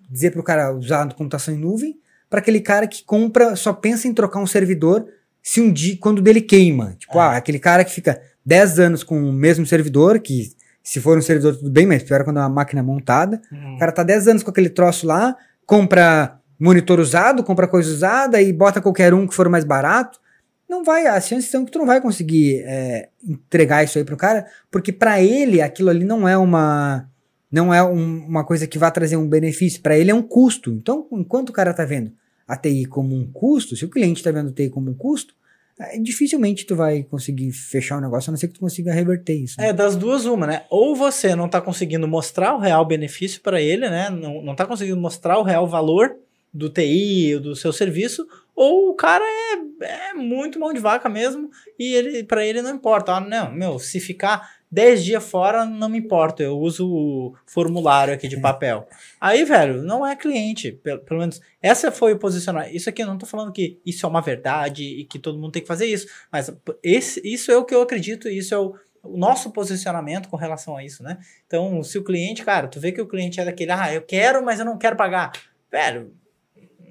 dizer 0.09 0.31
pro 0.31 0.43
cara 0.43 0.73
usar 0.75 1.03
a 1.03 1.13
computação 1.13 1.53
em 1.53 1.57
nuvem 1.59 1.95
para 2.29 2.39
aquele 2.39 2.59
cara 2.59 2.87
que 2.87 3.03
compra, 3.03 3.55
só 3.55 3.73
pensa 3.73 4.07
em 4.07 4.13
trocar 4.13 4.39
um 4.39 4.47
servidor 4.47 5.05
se 5.41 5.59
um 5.61 5.71
dia, 5.71 5.97
quando 5.99 6.21
dele 6.21 6.41
queima. 6.41 6.95
Tipo, 6.99 7.17
É. 7.17 7.21
ah, 7.21 7.37
aquele 7.37 7.59
cara 7.59 7.83
que 7.83 7.91
fica 7.91 8.21
10 8.45 8.79
anos 8.79 9.03
com 9.03 9.17
o 9.21 9.33
mesmo 9.33 9.65
servidor, 9.65 10.19
que 10.19 10.51
se 10.83 10.99
for 10.99 11.17
um 11.17 11.21
servidor 11.21 11.55
tudo 11.55 11.69
bem, 11.69 11.85
mas 11.85 12.03
pior 12.03 12.23
quando 12.23 12.37
é 12.37 12.41
uma 12.41 12.49
máquina 12.49 12.83
montada. 12.83 13.41
Uhum. 13.51 13.75
O 13.75 13.79
cara 13.79 13.91
tá 13.91 14.03
10 14.03 14.27
anos 14.27 14.43
com 14.43 14.51
aquele 14.51 14.69
troço 14.69 15.07
lá, 15.07 15.35
compra 15.65 16.39
monitor 16.59 16.99
usado, 16.99 17.43
compra 17.43 17.67
coisa 17.67 17.89
usada 17.91 18.41
e 18.41 18.51
bota 18.51 18.81
qualquer 18.81 19.13
um 19.13 19.25
que 19.25 19.33
for 19.33 19.47
mais 19.49 19.63
barato. 19.63 20.19
Não 20.67 20.83
vai, 20.83 21.07
as 21.07 21.27
chances 21.27 21.49
são 21.49 21.65
que 21.65 21.71
tu 21.71 21.79
não 21.79 21.85
vai 21.85 21.99
conseguir 22.01 22.61
é, 22.65 23.09
entregar 23.23 23.83
isso 23.83 23.97
aí 23.97 24.03
pro 24.03 24.17
cara, 24.17 24.45
porque 24.69 24.91
para 24.91 25.21
ele 25.21 25.61
aquilo 25.61 25.89
ali 25.89 26.03
não 26.05 26.27
é 26.27 26.37
uma 26.37 27.09
não 27.51 27.73
é 27.73 27.83
um- 27.83 28.25
uma 28.25 28.43
coisa 28.43 28.67
que 28.67 28.77
vai 28.77 28.91
trazer 28.91 29.17
um 29.17 29.27
benefício, 29.27 29.81
para 29.81 29.97
ele 29.97 30.11
é 30.11 30.15
um 30.15 30.21
custo. 30.21 30.71
Então, 30.71 31.07
enquanto 31.11 31.49
o 31.49 31.53
cara 31.53 31.73
tá 31.73 31.85
vendo 31.85 32.11
a 32.47 32.55
TI 32.57 32.85
como 32.85 33.15
um 33.15 33.25
custo, 33.31 33.75
se 33.75 33.85
o 33.85 33.89
cliente 33.89 34.23
tá 34.23 34.31
vendo 34.31 34.49
a 34.49 34.53
TI 34.53 34.69
como 34.69 34.89
um 34.91 34.93
custo, 34.93 35.33
é, 35.79 35.97
dificilmente 35.97 36.65
tu 36.65 36.75
vai 36.75 37.03
conseguir 37.03 37.51
fechar 37.53 37.97
o 37.97 38.01
negócio, 38.01 38.29
a 38.29 38.31
não 38.31 38.37
ser 38.37 38.49
que 38.49 38.55
tu 38.55 38.59
consiga 38.59 38.91
reverter 38.93 39.33
isso. 39.35 39.55
né? 39.59 39.69
É, 39.69 39.73
das 39.73 39.95
duas, 39.95 40.25
uma, 40.25 40.45
né? 40.45 40.63
Ou 40.69 40.95
você 40.95 41.35
não 41.35 41.47
tá 41.47 41.61
conseguindo 41.61 42.07
mostrar 42.07 42.53
o 42.55 42.59
real 42.59 42.83
benefício 42.85 43.39
para 43.41 43.61
ele, 43.61 43.89
né? 43.89 44.09
Não, 44.09 44.41
não 44.41 44.55
tá 44.55 44.65
conseguindo 44.65 44.99
mostrar 44.99 45.37
o 45.39 45.43
real 45.43 45.65
valor 45.67 46.15
do 46.53 46.69
TI, 46.69 47.37
do 47.39 47.55
seu 47.55 47.71
serviço, 47.71 48.27
ou 48.55 48.89
o 48.89 48.93
cara 48.95 49.23
é, 49.23 50.09
é 50.09 50.13
muito 50.15 50.59
mão 50.59 50.73
de 50.73 50.79
vaca 50.79 51.07
mesmo 51.07 51.49
e 51.77 51.93
ele 51.93 52.23
para 52.23 52.43
ele 52.45 52.61
não 52.61 52.71
importa. 52.75 53.13
Ah, 53.13 53.21
não, 53.21 53.51
meu, 53.53 53.79
se 53.79 53.99
ficar 54.01 54.58
10 54.71 55.03
dias 55.03 55.23
fora, 55.27 55.65
não 55.65 55.89
me 55.89 55.97
importa, 55.97 56.43
eu 56.43 56.57
uso 56.59 56.87
o 56.87 57.33
formulário 57.45 58.13
aqui 58.13 58.27
de 58.27 58.39
papel. 58.39 58.87
Aí, 59.19 59.43
velho, 59.43 59.81
não 59.81 60.05
é 60.05 60.15
cliente, 60.15 60.71
pelo, 60.71 60.99
pelo 61.01 61.19
menos 61.21 61.41
essa 61.61 61.91
foi 61.91 62.13
o 62.13 62.19
posicionamento. 62.19 62.75
Isso 62.75 62.87
aqui 62.89 63.01
eu 63.01 63.07
não 63.07 63.17
tô 63.17 63.25
falando 63.25 63.51
que 63.51 63.79
isso 63.85 64.05
é 64.05 64.09
uma 64.09 64.21
verdade 64.21 64.83
e 64.83 65.05
que 65.05 65.17
todo 65.17 65.39
mundo 65.39 65.51
tem 65.53 65.61
que 65.61 65.67
fazer 65.67 65.87
isso, 65.87 66.07
mas 66.31 66.51
esse, 66.83 67.19
isso 67.27 67.51
é 67.51 67.57
o 67.57 67.65
que 67.65 67.73
eu 67.73 67.81
acredito, 67.81 68.29
isso 68.29 68.53
é 68.53 68.59
o, 68.59 68.75
o 69.03 69.17
nosso 69.17 69.49
posicionamento 69.51 70.29
com 70.29 70.35
relação 70.37 70.77
a 70.77 70.83
isso, 70.83 71.01
né? 71.01 71.17
Então, 71.47 71.81
se 71.81 71.97
o 71.97 72.03
cliente, 72.03 72.43
cara, 72.45 72.67
tu 72.67 72.79
vê 72.79 72.91
que 72.91 73.01
o 73.01 73.07
cliente 73.07 73.39
é 73.41 73.45
daquele, 73.45 73.71
ah, 73.71 73.91
eu 73.93 74.01
quero, 74.03 74.45
mas 74.45 74.59
eu 74.59 74.65
não 74.65 74.77
quero 74.77 74.95
pagar. 74.95 75.31
Velho, 75.71 76.13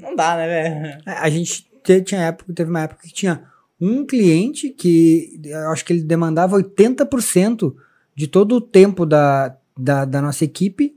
não 0.01 0.17
dá, 0.17 0.37
né, 0.37 0.47
velho? 0.49 1.03
É, 1.07 1.13
A 1.13 1.29
gente 1.31 1.69
te- 1.85 2.03
tinha 2.03 2.23
época, 2.23 2.53
teve 2.53 2.71
uma 2.71 2.83
época 2.83 3.03
que 3.03 3.13
tinha 3.13 3.45
um 3.81 4.05
cliente 4.05 4.71
que 4.71 5.41
eu 5.45 5.71
acho 5.71 5.85
que 5.85 5.93
ele 5.93 6.03
demandava 6.03 6.57
80% 6.57 7.75
de 8.15 8.27
todo 8.27 8.57
o 8.57 8.61
tempo 8.61 9.07
da, 9.07 9.57
da, 9.77 10.05
da 10.05 10.21
nossa 10.21 10.45
equipe 10.45 10.97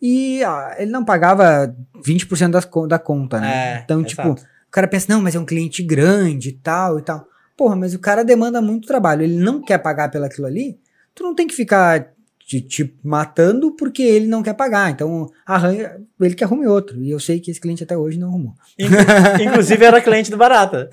e 0.00 0.42
ah, 0.44 0.76
ele 0.78 0.90
não 0.90 1.04
pagava 1.04 1.74
20% 1.96 2.50
das, 2.50 2.68
da 2.88 2.98
conta, 2.98 3.40
né? 3.40 3.78
É, 3.78 3.80
então, 3.84 4.02
tipo, 4.02 4.30
o 4.30 4.70
cara 4.70 4.88
pensa, 4.88 5.12
não, 5.12 5.20
mas 5.20 5.34
é 5.34 5.38
um 5.38 5.44
cliente 5.44 5.82
grande 5.82 6.50
e 6.50 6.52
tal 6.52 6.98
e 6.98 7.02
tal. 7.02 7.26
Porra, 7.56 7.76
mas 7.76 7.92
o 7.92 7.98
cara 7.98 8.24
demanda 8.24 8.62
muito 8.62 8.88
trabalho, 8.88 9.22
ele 9.22 9.36
não 9.36 9.60
quer 9.60 9.78
pagar 9.78 10.10
pelaquilo 10.10 10.46
ali, 10.46 10.78
tu 11.14 11.22
não 11.22 11.34
tem 11.34 11.46
que 11.46 11.54
ficar 11.54 12.12
te, 12.50 12.60
te 12.60 12.98
matando 13.04 13.70
porque 13.76 14.02
ele 14.02 14.26
não 14.26 14.42
quer 14.42 14.54
pagar. 14.54 14.90
Então, 14.90 15.30
arranha, 15.46 16.00
ele 16.20 16.34
que 16.34 16.42
arrume 16.42 16.66
outro. 16.66 17.00
E 17.00 17.08
eu 17.08 17.20
sei 17.20 17.38
que 17.38 17.48
esse 17.48 17.60
cliente 17.60 17.84
até 17.84 17.96
hoje 17.96 18.18
não 18.18 18.26
arrumou. 18.28 18.54
Inclu- 18.76 18.96
Inclusive 19.46 19.84
era 19.84 20.00
cliente 20.00 20.32
do 20.32 20.36
Barata. 20.36 20.88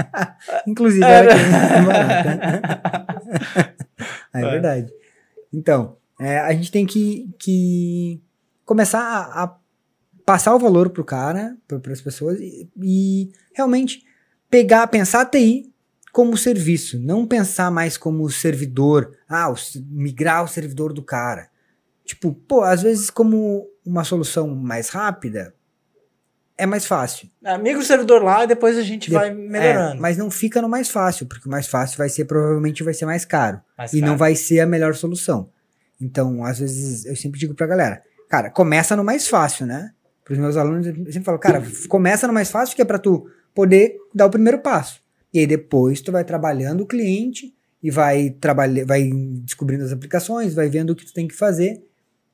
Inclusive, 0.67 1.04
era 1.04 1.34
cliente 1.34 1.80
do 1.82 1.88
Barata. 1.88 3.78
É 4.34 4.41
É. 4.41 4.52
verdade. 4.52 4.93
Então, 5.52 5.98
é, 6.20 6.38
a 6.39 6.54
gente 6.54 6.72
tem 6.72 6.86
que, 6.86 7.28
que 7.39 8.22
começar 8.63 9.00
a, 9.02 9.43
a 9.46 9.56
passar 10.24 10.54
o 10.54 10.60
valor 10.60 10.89
pro 10.91 11.04
cara, 11.04 11.56
para 11.67 11.91
as 11.91 12.02
pessoas, 12.02 12.39
e, 12.39 12.70
e 12.80 13.32
realmente 13.56 14.04
pegar, 14.50 14.86
pensar 14.88 15.22
a 15.22 15.26
TI 15.26 15.72
como 16.18 16.36
serviço, 16.36 17.00
não 17.00 17.28
pensar 17.28 17.70
mais 17.70 17.96
como 17.96 18.28
servidor, 18.28 19.16
ah, 19.30 19.52
o 19.52 19.56
migrar 19.92 20.44
o 20.44 20.48
servidor 20.48 20.92
do 20.92 21.04
cara. 21.04 21.48
Tipo, 22.04 22.34
pô, 22.34 22.64
às 22.64 22.82
vezes 22.82 23.12
como 23.12 23.68
uma 23.86 24.04
solução 24.04 24.56
mais 24.56 24.90
rápida, 24.90 25.54
é 26.58 26.66
mais 26.66 26.88
fácil. 26.88 27.30
Amigo 27.46 27.84
servidor 27.84 28.24
lá 28.24 28.44
e 28.44 28.48
depois 28.48 28.76
a 28.80 28.82
gente 28.82 29.12
De- 29.12 29.14
vai 29.16 29.32
melhorando. 29.32 29.98
É, 29.98 30.00
mas 30.00 30.18
não 30.18 30.32
fica 30.32 30.60
no 30.60 30.68
mais 30.68 30.90
fácil, 30.90 31.28
porque 31.28 31.48
o 31.48 31.52
mais 31.52 31.68
fácil 31.68 32.00
vai 32.00 32.10
ser, 32.10 32.26
provavelmente 32.26 32.82
vai 32.84 32.96
ser 32.96 33.06
mais 33.06 33.24
caro. 33.24 33.62
Mas, 33.78 33.94
e 33.94 34.00
cara, 34.00 34.12
não 34.12 34.18
vai 34.18 34.34
ser 34.34 34.60
a 34.62 34.66
melhor 34.66 34.96
solução. 34.96 35.52
Então, 36.02 36.44
às 36.44 36.58
vezes, 36.58 37.06
eu 37.06 37.16
sempre 37.16 37.40
digo 37.40 37.54
pra 37.54 37.68
galera, 37.68 38.02
cara, 38.28 38.50
começa 38.50 38.96
no 38.96 39.04
mais 39.04 39.28
fácil, 39.28 39.68
né? 39.68 39.92
Para 40.26 40.34
os 40.34 40.40
meus 40.40 40.58
alunos, 40.58 40.88
eu 40.88 40.96
sempre 40.96 41.26
falo, 41.26 41.38
cara, 41.38 41.62
começa 41.88 42.26
no 42.26 42.34
mais 42.34 42.50
fácil, 42.50 42.76
que 42.76 42.82
é 42.82 42.86
para 42.86 42.98
tu 42.98 43.30
poder 43.54 43.96
dar 44.16 44.26
o 44.26 44.32
primeiro 44.32 44.58
passo. 44.64 45.06
E 45.34 45.40
aí 45.40 45.48
depois 45.48 46.02
tu 46.02 46.12
vai 46.12 46.24
trabalhando 46.24 46.82
o 46.82 46.86
cliente 46.86 47.54
e 47.82 47.92
vai 47.92 48.30
trabalhar, 48.30 48.86
vai 48.86 49.10
descobrindo 49.44 49.84
as 49.84 49.92
aplicações, 49.92 50.54
vai 50.54 50.70
vendo 50.70 50.92
o 50.92 50.96
que 50.96 51.06
tu 51.06 51.13
tem 51.13 51.28
que 51.28 51.36
fazer 51.36 51.84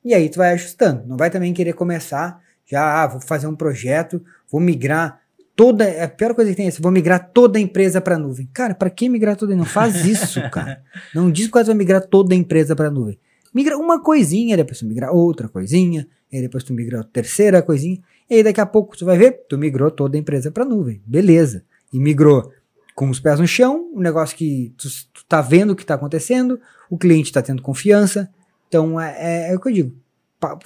e 0.04 0.12
aí 0.12 0.28
tu 0.28 0.36
vai 0.36 0.52
ajustando. 0.52 1.06
Não 1.06 1.16
vai 1.16 1.30
também 1.30 1.52
querer 1.52 1.72
começar 1.72 2.42
já, 2.66 3.02
ah, 3.02 3.06
vou 3.06 3.20
fazer 3.20 3.46
um 3.46 3.54
projeto, 3.54 4.22
vou 4.50 4.60
migrar 4.60 5.20
toda, 5.54 6.02
a 6.02 6.08
pior 6.08 6.34
coisa 6.34 6.50
que 6.50 6.56
tem 6.56 6.66
é 6.66 6.68
essa, 6.68 6.82
vou 6.82 6.90
migrar 6.90 7.30
toda 7.32 7.58
a 7.58 7.60
empresa 7.60 8.00
para 8.00 8.18
nuvem. 8.18 8.48
Cara, 8.52 8.74
para 8.74 8.90
que 8.90 9.08
migrar 9.08 9.36
toda? 9.36 9.54
Não 9.54 9.64
faz 9.64 10.04
isso, 10.04 10.40
cara. 10.50 10.82
Não 11.14 11.30
diz 11.30 11.48
tu 11.48 11.64
vai 11.64 11.74
migrar 11.74 12.06
toda 12.06 12.34
a 12.34 12.36
empresa 12.36 12.74
para 12.74 12.90
nuvem. 12.90 13.18
Migra 13.52 13.78
uma 13.78 14.02
coisinha, 14.02 14.56
depois 14.56 14.78
tu 14.78 14.86
migra 14.86 15.12
outra 15.12 15.48
coisinha, 15.48 16.08
e 16.30 16.36
aí 16.36 16.42
depois 16.42 16.64
tu 16.64 16.72
migra 16.74 17.00
a 17.00 17.04
terceira 17.04 17.62
coisinha, 17.62 17.98
e 18.28 18.34
aí 18.34 18.42
daqui 18.42 18.60
a 18.60 18.66
pouco 18.66 18.96
tu 18.96 19.04
vai 19.04 19.16
ver, 19.16 19.44
tu 19.48 19.56
migrou 19.56 19.90
toda 19.90 20.16
a 20.16 20.20
empresa 20.20 20.50
para 20.50 20.64
nuvem. 20.64 21.00
Beleza. 21.06 21.62
E 21.92 22.00
migrou 22.00 22.50
com 22.94 23.10
os 23.10 23.18
pés 23.20 23.40
no 23.40 23.46
chão, 23.46 23.90
um 23.92 24.00
negócio 24.00 24.36
que 24.36 24.72
tu, 24.76 24.88
tu 25.12 25.24
tá 25.26 25.40
vendo 25.40 25.72
o 25.72 25.76
que 25.76 25.84
tá 25.84 25.94
acontecendo, 25.94 26.60
o 26.88 26.96
cliente 26.96 27.32
tá 27.32 27.42
tendo 27.42 27.62
confiança. 27.62 28.30
Então 28.68 29.00
é, 29.00 29.16
é, 29.18 29.52
é 29.52 29.56
o 29.56 29.60
que 29.60 29.68
eu 29.68 29.72
digo. 29.72 29.96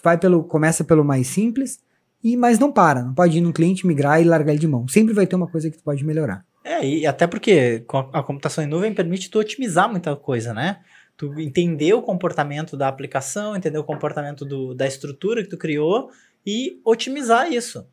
Vai 0.02 0.18
pelo, 0.18 0.42
começa 0.44 0.82
pelo 0.84 1.04
mais 1.04 1.26
simples, 1.28 1.80
e 2.22 2.36
mas 2.36 2.58
não 2.58 2.72
para. 2.72 3.02
Não 3.02 3.14
pode 3.14 3.38
ir 3.38 3.40
num 3.40 3.52
cliente, 3.52 3.86
migrar 3.86 4.20
e 4.20 4.24
largar 4.24 4.52
ele 4.52 4.60
de 4.60 4.66
mão. 4.66 4.86
Sempre 4.88 5.14
vai 5.14 5.26
ter 5.26 5.36
uma 5.36 5.46
coisa 5.46 5.70
que 5.70 5.78
tu 5.78 5.84
pode 5.84 6.04
melhorar. 6.04 6.44
É, 6.64 6.84
e 6.86 7.06
até 7.06 7.26
porque 7.26 7.84
a 8.12 8.22
computação 8.22 8.62
em 8.62 8.66
nuvem 8.66 8.92
permite 8.92 9.30
tu 9.30 9.38
otimizar 9.38 9.88
muita 9.90 10.14
coisa, 10.16 10.52
né? 10.52 10.80
Tu 11.16 11.32
entender 11.40 11.94
o 11.94 12.02
comportamento 12.02 12.76
da 12.76 12.88
aplicação, 12.88 13.56
entender 13.56 13.78
o 13.78 13.84
comportamento 13.84 14.44
do- 14.44 14.74
da 14.74 14.86
estrutura 14.86 15.42
que 15.42 15.48
tu 15.48 15.56
criou 15.56 16.10
e 16.44 16.80
otimizar 16.84 17.50
isso. 17.50 17.86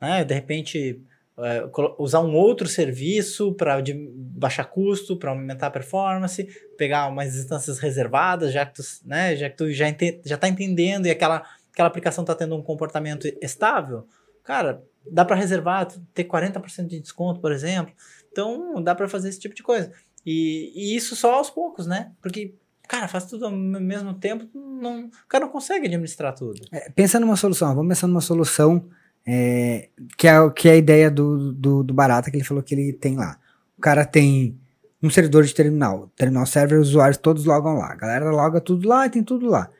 Né? 0.00 0.24
De 0.24 0.34
repente, 0.34 1.00
é, 1.38 1.68
usar 1.98 2.20
um 2.20 2.34
outro 2.34 2.68
serviço 2.68 3.54
para 3.54 3.82
baixar 4.14 4.64
custo, 4.64 5.16
para 5.16 5.30
aumentar 5.30 5.68
a 5.68 5.70
performance, 5.70 6.46
pegar 6.76 7.08
umas 7.08 7.34
instâncias 7.36 7.78
reservadas, 7.78 8.52
já 8.52 8.66
que 8.66 8.74
tu, 8.74 8.82
né, 9.04 9.34
já 9.36 9.48
que 9.48 9.56
tu 9.56 9.72
já, 9.72 9.88
ente, 9.88 10.20
já 10.24 10.36
tá 10.36 10.48
entendendo 10.48 11.06
e 11.06 11.10
aquela, 11.10 11.42
aquela 11.72 11.88
aplicação 11.88 12.22
está 12.22 12.34
tendo 12.34 12.54
um 12.54 12.62
comportamento 12.62 13.26
estável, 13.40 14.06
Cara, 14.44 14.82
dá 15.10 15.24
para 15.24 15.36
reservar, 15.36 15.88
ter 16.12 16.24
40% 16.24 16.86
de 16.86 17.00
desconto, 17.00 17.40
por 17.40 17.52
exemplo. 17.52 17.94
Então, 18.30 18.82
dá 18.82 18.94
para 18.94 19.08
fazer 19.08 19.28
esse 19.28 19.38
tipo 19.38 19.54
de 19.54 19.62
coisa. 19.62 19.92
E, 20.24 20.72
e, 20.74 20.96
isso 20.96 21.14
só 21.14 21.34
aos 21.34 21.50
poucos, 21.50 21.86
né? 21.86 22.12
Porque, 22.20 22.54
cara, 22.88 23.08
faz 23.08 23.26
tudo 23.26 23.46
ao 23.46 23.52
mesmo 23.52 24.14
tempo, 24.14 24.48
não, 24.54 25.06
o 25.06 25.28
cara 25.28 25.44
não 25.44 25.52
consegue 25.52 25.86
administrar 25.86 26.34
tudo. 26.34 26.60
É, 26.72 26.90
pensa 26.90 27.20
numa 27.20 27.36
solução, 27.36 27.74
vamos 27.74 27.88
pensar 27.88 28.06
numa 28.06 28.20
solução 28.20 28.88
é, 29.26 29.88
que, 30.16 30.26
é, 30.26 30.50
que 30.50 30.68
é 30.68 30.72
a 30.72 30.76
ideia 30.76 31.10
do, 31.10 31.52
do, 31.52 31.82
do 31.82 31.94
Barata 31.94 32.30
que 32.30 32.36
ele 32.36 32.44
falou 32.44 32.62
que 32.62 32.74
ele 32.74 32.92
tem 32.92 33.16
lá. 33.16 33.38
O 33.76 33.80
cara 33.80 34.04
tem 34.04 34.58
um 35.02 35.10
servidor 35.10 35.44
de 35.44 35.54
terminal, 35.54 36.10
terminal 36.16 36.46
server, 36.46 36.80
os 36.80 36.90
usuários 36.90 37.18
todos 37.18 37.44
logam 37.44 37.74
lá. 37.74 37.92
A 37.92 37.96
galera 37.96 38.30
loga 38.30 38.60
tudo 38.60 38.88
lá 38.88 39.06
e 39.06 39.10
tem 39.10 39.22
tudo 39.22 39.46
lá. 39.46 39.70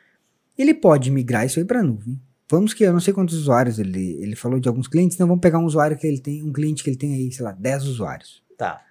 Ele 0.57 0.73
pode 0.73 1.09
migrar 1.09 1.45
isso 1.45 1.59
aí 1.59 1.65
para 1.65 1.81
nuvem. 1.81 2.19
Vamos 2.49 2.73
que 2.73 2.83
eu 2.83 2.93
não 2.93 2.99
sei 2.99 3.13
quantos 3.13 3.35
usuários 3.35 3.79
ele, 3.79 4.21
ele 4.21 4.35
falou 4.35 4.59
de 4.59 4.67
alguns 4.67 4.87
clientes, 4.87 5.15
então 5.15 5.27
vamos 5.27 5.41
pegar 5.41 5.59
um 5.59 5.65
usuário 5.65 5.97
que 5.97 6.05
ele 6.05 6.19
tem, 6.19 6.43
um 6.43 6.51
cliente 6.51 6.83
que 6.83 6.89
ele 6.89 6.97
tem 6.97 7.13
aí, 7.13 7.31
sei 7.31 7.43
lá, 7.43 7.51
10 7.51 7.85
usuários. 7.85 8.43
Tá. 8.57 8.81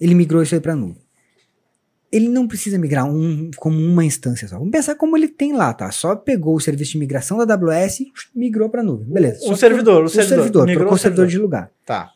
Ele 0.00 0.14
migrou 0.14 0.42
isso 0.42 0.54
aí 0.54 0.60
para 0.60 0.74
nuvem. 0.74 1.07
Ele 2.10 2.28
não 2.28 2.48
precisa 2.48 2.78
migrar 2.78 3.04
um, 3.04 3.50
como 3.56 3.78
uma 3.78 4.04
instância 4.04 4.48
só. 4.48 4.56
Vamos 4.58 4.72
pensar 4.72 4.94
como 4.94 5.16
ele 5.16 5.28
tem 5.28 5.52
lá, 5.52 5.74
tá? 5.74 5.90
Só 5.90 6.16
pegou 6.16 6.54
o 6.54 6.60
serviço 6.60 6.92
de 6.92 6.98
migração 6.98 7.36
da 7.44 7.54
AWS 7.54 8.00
e 8.00 8.12
migrou 8.34 8.70
para 8.70 8.82
nuvem. 8.82 9.06
Beleza. 9.06 9.46
O, 9.46 9.52
o 9.52 9.56
servidor, 9.56 10.04
o 10.04 10.08
servidor. 10.08 10.38
O 10.38 10.42
servidor, 10.42 10.66
trocou 10.72 10.94
o 10.94 10.98
servidor 10.98 11.26
de 11.26 11.38
lugar. 11.38 11.70
Tá. 11.84 12.10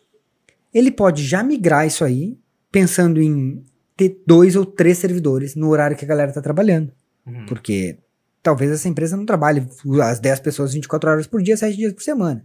Ele 0.73 0.91
pode 0.91 1.23
já 1.25 1.43
migrar 1.43 1.87
isso 1.87 2.05
aí 2.05 2.39
pensando 2.71 3.21
em 3.21 3.63
ter 3.97 4.23
dois 4.27 4.57
ou 4.57 4.65
três 4.65 4.97
servidores 4.97 5.55
no 5.55 5.69
horário 5.69 5.97
que 5.97 6.05
a 6.05 6.09
galera 6.09 6.33
tá 6.33 6.41
trabalhando. 6.41 6.91
Uhum. 7.27 7.45
Porque 7.47 7.99
talvez 8.43 8.71
essa 8.71 8.89
empresa 8.89 9.17
não 9.17 9.27
trabalhe 9.27 9.67
as 10.03 10.19
10 10.19 10.41
pessoas 10.41 10.73
24 10.73 11.11
horas 11.11 11.27
por 11.27 11.43
dia, 11.43 11.57
7 11.57 11.77
dias 11.77 11.93
por 11.93 12.03
semana. 12.03 12.45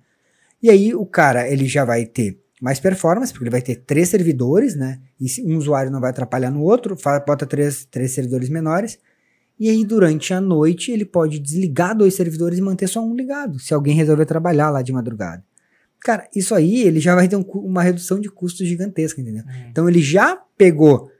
E 0.61 0.69
aí 0.69 0.93
o 0.93 1.05
cara, 1.05 1.49
ele 1.49 1.65
já 1.65 1.85
vai 1.85 2.05
ter 2.05 2.39
mais 2.61 2.79
performance, 2.79 3.31
porque 3.31 3.43
ele 3.43 3.51
vai 3.51 3.61
ter 3.61 3.75
três 3.75 4.09
servidores, 4.09 4.75
né? 4.75 4.99
E 5.19 5.27
um 5.43 5.57
usuário 5.57 5.91
não 5.91 6.01
vai 6.01 6.09
atrapalhar 6.09 6.49
no 6.49 6.61
outro, 6.61 6.95
bota 7.25 7.45
três, 7.45 7.85
três 7.85 8.11
servidores 8.11 8.49
menores. 8.49 8.99
E 9.59 9.69
aí, 9.69 9.83
durante 9.83 10.33
a 10.33 10.41
noite, 10.41 10.91
ele 10.91 11.05
pode 11.05 11.39
desligar 11.39 11.95
dois 11.95 12.13
servidores 12.13 12.59
e 12.59 12.61
manter 12.61 12.87
só 12.87 13.03
um 13.03 13.15
ligado, 13.15 13.59
se 13.59 13.73
alguém 13.73 13.95
resolver 13.95 14.25
trabalhar 14.25 14.69
lá 14.69 14.81
de 14.81 14.93
madrugada. 14.93 15.43
Cara, 15.99 16.27
isso 16.35 16.53
aí 16.53 16.83
ele 16.83 16.99
já 16.99 17.15
vai 17.15 17.27
ter 17.27 17.35
um, 17.35 17.41
uma 17.41 17.81
redução 17.81 18.19
de 18.19 18.29
custos 18.29 18.67
gigantesca, 18.67 19.19
entendeu? 19.19 19.43
Uhum. 19.43 19.69
Então 19.69 19.89
ele 19.89 20.01
já 20.01 20.35
pegou 20.57 21.11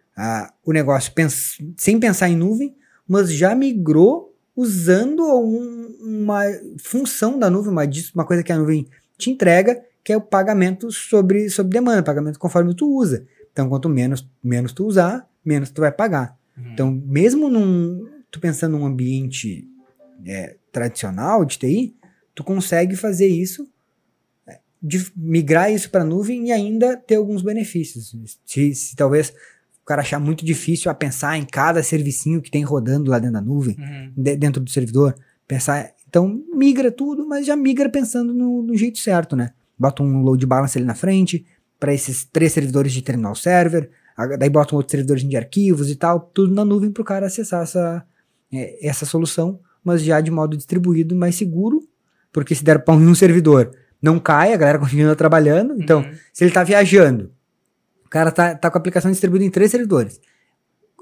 o 0.66 0.74
negócio 0.74 1.12
pens 1.12 1.58
sem 1.78 2.00
pensar 2.00 2.30
em 2.30 2.36
nuvem, 2.36 2.76
mas 3.08 3.32
já 3.32 3.54
migrou 3.54 4.36
usando 4.56 5.24
um, 5.24 5.96
uma 6.02 6.42
função 6.80 7.38
da 7.38 7.50
nuvem, 7.50 7.72
uma, 7.72 7.84
uma 8.16 8.26
coisa 8.26 8.42
que 8.42 8.52
a 8.52 8.58
nuvem 8.58 8.88
te 9.18 9.30
entrega, 9.30 9.80
que 10.08 10.14
é 10.14 10.16
o 10.16 10.22
pagamento 10.22 10.90
sobre, 10.90 11.50
sobre 11.50 11.74
demanda, 11.74 12.02
pagamento 12.02 12.40
conforme 12.40 12.74
tu 12.74 12.90
usa. 12.90 13.28
Então, 13.52 13.68
quanto 13.68 13.90
menos, 13.90 14.26
menos 14.42 14.72
tu 14.72 14.86
usar, 14.86 15.30
menos 15.44 15.70
tu 15.70 15.82
vai 15.82 15.92
pagar. 15.92 16.40
Uhum. 16.58 16.72
Então, 16.72 16.92
mesmo 17.06 17.50
num, 17.50 18.08
tu 18.32 18.40
pensando 18.40 18.78
num 18.78 18.86
ambiente 18.86 19.68
é, 20.26 20.56
tradicional 20.72 21.44
de 21.44 21.60
TI, 21.60 21.94
tu 22.34 22.42
consegue 22.42 22.96
fazer 22.96 23.28
isso 23.28 23.70
de 24.82 25.12
migrar 25.14 25.74
isso 25.74 25.90
para 25.90 26.04
a 26.04 26.06
nuvem 26.06 26.48
e 26.48 26.52
ainda 26.54 26.96
ter 26.96 27.16
alguns 27.16 27.42
benefícios. 27.42 28.16
Se, 28.46 28.74
se, 28.74 28.96
talvez 28.96 29.32
o 29.82 29.86
cara 29.86 30.04
achar 30.04 30.22
muito 30.22 30.46
difícil 30.46 30.90
a 30.90 30.94
pensar 30.94 31.38
em 31.38 31.44
cada 31.44 31.84
servicinho 31.84 32.42
que 32.42 32.50
tem 32.50 32.64
rodando 32.64 33.12
lá 33.12 33.20
dentro 33.20 33.34
da 33.34 33.42
nuvem, 33.42 33.76
uhum. 33.78 34.14
de, 34.16 34.38
dentro 34.38 34.64
do 34.64 34.72
servidor, 34.72 35.14
pensar. 35.46 35.92
Então, 36.08 36.42
migra 36.54 36.90
tudo, 36.94 37.28
mas 37.28 37.46
já 37.46 37.58
migra 37.58 37.90
pensando 37.90 38.34
no, 38.34 38.62
no 38.62 38.78
jeito 38.78 39.00
certo, 39.00 39.36
né? 39.36 39.52
Bota 39.78 40.04
um 40.04 40.22
load 40.22 40.46
balance 40.46 40.78
ali 40.78 40.86
na 40.86 40.96
frente, 40.96 41.46
para 41.80 41.94
esses 41.94 42.26
três 42.26 42.52
servidores 42.54 42.92
de 42.92 43.02
terminal 43.02 43.36
server, 43.36 43.90
daí 44.40 44.50
bota 44.50 44.74
um 44.74 44.78
outro 44.78 44.92
servidor 44.92 45.18
de 45.18 45.38
arquivos 45.38 45.90
e 45.92 45.96
tal, 45.96 46.20
tudo 46.20 46.54
na 46.54 46.66
nuvem 46.66 46.92
para 46.92 47.02
o 47.02 47.06
cara 47.06 47.28
acessar 47.28 47.64
essa, 47.64 48.04
é, 48.52 48.88
essa 48.88 49.06
solução, 49.06 49.60
mas 49.84 50.02
já 50.02 50.20
de 50.20 50.32
modo 50.32 50.58
distribuído, 50.58 51.16
mais 51.16 51.36
seguro, 51.36 51.88
porque 52.32 52.56
se 52.56 52.64
der 52.64 52.84
para 52.84 52.96
um 52.96 53.16
servidor 53.16 53.72
não 54.02 54.20
cai, 54.20 54.54
a 54.54 54.58
galera 54.58 54.80
continua 54.80 55.16
trabalhando. 55.16 55.76
Então, 55.82 56.02
uhum. 56.02 56.12
se 56.34 56.44
ele 56.44 56.52
tá 56.52 56.64
viajando, 56.64 57.32
o 58.06 58.10
cara 58.10 58.32
tá, 58.32 58.56
tá 58.56 58.70
com 58.70 58.78
a 58.78 58.80
aplicação 58.80 59.12
distribuída 59.12 59.46
em 59.46 59.50
três 59.50 59.72
servidores. 59.72 60.20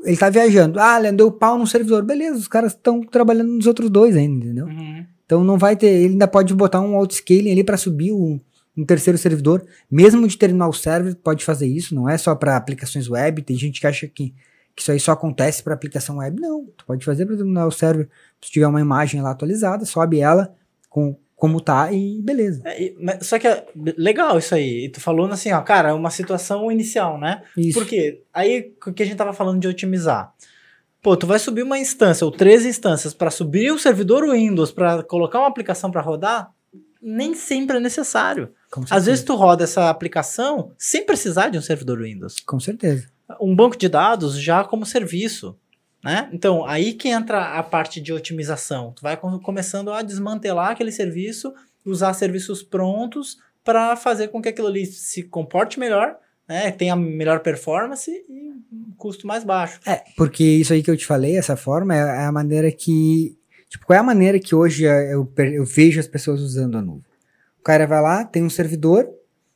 Ele 0.04 0.18
tá 0.18 0.30
viajando. 0.30 0.80
Ah, 0.80 1.00
ele 1.00 1.12
deu 1.14 1.32
pau 1.32 1.58
no 1.58 1.66
servidor. 1.66 2.04
Beleza, 2.04 2.38
os 2.38 2.48
caras 2.48 2.74
estão 2.74 3.02
trabalhando 3.02 3.52
nos 3.52 3.66
outros 3.66 3.90
dois 3.90 4.16
ainda, 4.16 4.46
entendeu? 4.46 4.66
Uhum. 4.66 5.06
Então 5.26 5.44
não 5.44 5.58
vai 5.58 5.76
ter. 5.76 5.88
Ele 5.88 6.14
ainda 6.14 6.28
pode 6.28 6.54
botar 6.54 6.80
um 6.82 6.96
autoscaling 6.96 7.52
ali 7.52 7.64
para 7.64 7.78
subir 7.78 8.12
um, 8.12 8.40
um 8.78 8.86
terceiro 8.86 9.18
servidor. 9.18 9.66
Mesmo 9.90 10.28
de 10.28 10.38
terminal 10.38 10.72
server, 10.74 11.16
pode 11.16 11.44
fazer 11.44 11.68
isso. 11.68 11.96
Não 11.96 12.10
é 12.10 12.18
só 12.18 12.36
para 12.36 12.58
aplicações 12.58 13.10
web. 13.10 13.42
Tem 13.42 13.56
gente 13.56 13.80
que 13.80 13.88
acha 13.88 14.08
que, 14.08 14.34
que 14.76 14.82
isso 14.82 14.92
aí 14.92 15.00
só 15.00 15.12
acontece 15.12 15.64
para 15.64 15.74
aplicação 15.74 16.18
web. 16.18 16.40
Não. 16.40 16.66
Tu 16.78 16.86
pode 16.86 17.06
fazer 17.06 17.26
para 17.26 17.38
terminal 17.38 17.72
server. 17.72 18.10
Se 18.42 18.52
tiver 18.52 18.68
uma 18.68 18.82
imagem 18.82 19.22
lá 19.22 19.32
atualizada, 19.32 19.86
sobe 19.86 20.20
ela 20.20 20.54
com 20.90 21.18
como 21.36 21.60
tá 21.60 21.92
e 21.92 22.22
beleza. 22.22 22.64
É, 22.66 22.94
só 23.22 23.38
que 23.38 23.48
é 23.48 23.66
legal 23.76 24.38
isso 24.38 24.56
aí. 24.56 24.86
E 24.86 24.90
tu 24.90 25.02
falou 25.02 25.28
assim, 25.28 25.52
ó, 25.52 25.62
cara, 25.62 25.90
é 25.90 25.94
uma 25.94 26.10
situação 26.10 26.72
inicial, 26.72 27.20
né? 27.20 27.44
Isso. 27.58 27.78
Porque 27.78 28.22
aí 28.34 28.74
o 28.86 28.94
que 28.94 29.04
a 29.04 29.06
gente 29.06 29.18
tava 29.18 29.34
falando 29.34 29.60
de 29.60 29.68
otimizar. 29.68 30.34
Pô, 31.02 31.16
tu 31.16 31.28
vai 31.28 31.38
subir 31.38 31.62
uma 31.62 31.78
instância 31.78 32.26
ou 32.26 32.32
três 32.32 32.66
instâncias 32.66 33.14
para 33.14 33.30
subir 33.30 33.72
o 33.72 33.78
servidor 33.78 34.28
Windows 34.28 34.72
para 34.72 35.04
colocar 35.04 35.40
uma 35.40 35.48
aplicação 35.48 35.92
para 35.92 36.02
rodar, 36.02 36.52
nem 37.00 37.36
sempre 37.36 37.78
é 37.78 37.80
necessário. 37.80 38.50
Às 38.90 39.06
vezes 39.06 39.24
tu 39.24 39.36
roda 39.36 39.64
essa 39.64 39.90
aplicação 39.90 40.72
sem 40.78 41.06
precisar 41.06 41.50
de 41.50 41.58
um 41.58 41.62
servidor 41.62 42.02
Windows. 42.02 42.40
Com 42.40 42.60
certeza. 42.60 43.08
Um 43.40 43.56
banco 43.56 43.78
de 43.78 43.90
dados 43.90 44.40
já 44.40 44.64
como 44.64 44.86
serviço. 44.86 45.58
Né? 46.04 46.30
Então, 46.32 46.64
aí 46.66 46.94
que 46.94 47.10
entra 47.10 47.58
a 47.58 47.64
parte 47.64 48.00
de 48.00 48.14
otimização. 48.14 48.94
Tu 48.96 49.02
vai 49.02 49.18
começando 49.18 49.92
a 49.92 50.04
desmantelar 50.04 50.70
aquele 50.70 50.92
serviço, 50.92 51.52
usar 51.84 52.14
serviços 52.14 52.62
prontos 52.62 53.40
para 53.64 53.96
fazer 53.96 54.28
com 54.28 54.40
que 54.40 54.50
aquilo 54.50 54.68
ali 54.68 54.86
se 54.86 55.24
comporte 55.24 55.80
melhor, 55.80 56.16
né? 56.48 56.70
tenha 56.70 56.96
melhor 56.96 57.40
performance 57.40 58.12
e 58.12 58.52
um 58.72 58.94
custo 58.96 59.26
mais 59.26 59.44
baixo. 59.44 59.80
É, 59.84 60.04
porque 60.16 60.44
isso 60.44 60.74
aí 60.74 60.84
que 60.84 60.92
eu 60.92 60.98
te 60.98 61.08
falei, 61.08 61.38
essa 61.38 61.58
forma, 61.58 61.96
é, 61.96 62.00
é 62.00 62.26
a 62.26 62.32
maneira 62.32 62.72
que. 62.72 63.36
Tipo, 63.68 63.88
qual 63.88 63.98
é 63.98 64.00
a 64.00 64.04
maneira 64.04 64.40
que 64.40 64.54
hoje 64.54 64.84
eu, 64.84 65.28
eu 65.38 65.66
vejo 65.66 66.00
as 66.00 66.08
pessoas 66.08 66.40
usando 66.40 66.78
a 66.78 66.82
nuvem? 66.84 67.15
O 67.66 67.74
cara 67.74 67.88
vai 67.88 68.00
lá, 68.00 68.24
tem 68.24 68.44
um 68.44 68.50
servidor, 68.50 69.10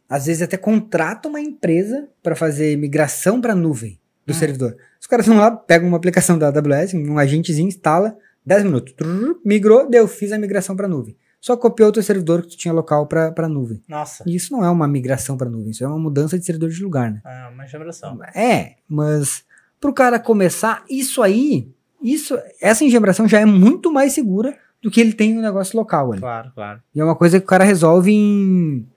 às 0.09 0.25
vezes 0.25 0.41
até 0.41 0.57
contrata 0.57 1.29
uma 1.29 1.39
empresa 1.39 2.09
para 2.23 2.35
fazer 2.35 2.75
migração 2.75 3.39
para 3.39 3.53
nuvem 3.53 3.99
do 4.25 4.31
hum. 4.31 4.35
servidor. 4.35 4.75
Os 4.99 5.05
caras 5.05 5.27
vão 5.27 5.37
lá, 5.37 5.51
pegam 5.51 5.87
uma 5.87 5.97
aplicação 5.97 6.35
da 6.35 6.47
AWS, 6.47 6.95
um 6.95 7.19
agentezinho, 7.19 7.67
instala, 7.67 8.17
10 8.43 8.63
minutos, 8.63 8.93
trrr, 8.93 9.35
migrou, 9.45 9.87
deu, 9.87 10.07
fiz 10.07 10.31
a 10.31 10.39
migração 10.39 10.75
para 10.75 10.87
nuvem. 10.87 11.15
Só 11.39 11.55
copiou 11.55 11.89
o 11.89 11.91
teu 11.91 12.01
servidor 12.01 12.41
que 12.41 12.47
tu 12.47 12.57
tinha 12.57 12.73
local 12.73 13.05
para 13.05 13.47
nuvem. 13.47 13.83
Nossa. 13.87 14.23
E 14.25 14.35
isso 14.35 14.51
não 14.51 14.65
é 14.65 14.69
uma 14.71 14.87
migração 14.87 15.37
para 15.37 15.47
nuvem, 15.47 15.69
isso 15.69 15.83
é 15.83 15.87
uma 15.87 15.99
mudança 15.99 16.39
de 16.39 16.43
servidor 16.43 16.71
de 16.71 16.81
lugar, 16.81 17.11
né? 17.11 17.21
É, 17.23 17.47
uma 17.49 17.63
engembração. 17.63 18.17
É, 18.33 18.77
mas 18.87 19.43
pro 19.79 19.93
cara 19.93 20.19
começar, 20.19 20.83
isso 20.89 21.21
aí, 21.21 21.71
isso, 22.01 22.35
essa 22.59 22.83
engembração 22.83 23.27
já 23.27 23.39
é 23.39 23.45
muito 23.45 23.93
mais 23.93 24.13
segura 24.13 24.57
do 24.81 24.89
que 24.89 25.01
ele 25.01 25.13
tem 25.13 25.33
no 25.33 25.41
negócio 25.41 25.77
local 25.77 26.11
ali. 26.11 26.21
Claro, 26.21 26.51
claro. 26.53 26.81
E 26.93 26.99
é 26.99 27.03
uma 27.03 27.15
coisa 27.15 27.39
que 27.39 27.45
o 27.45 27.49
cara 27.49 27.63
resolve 27.63 28.11
em 28.11 28.87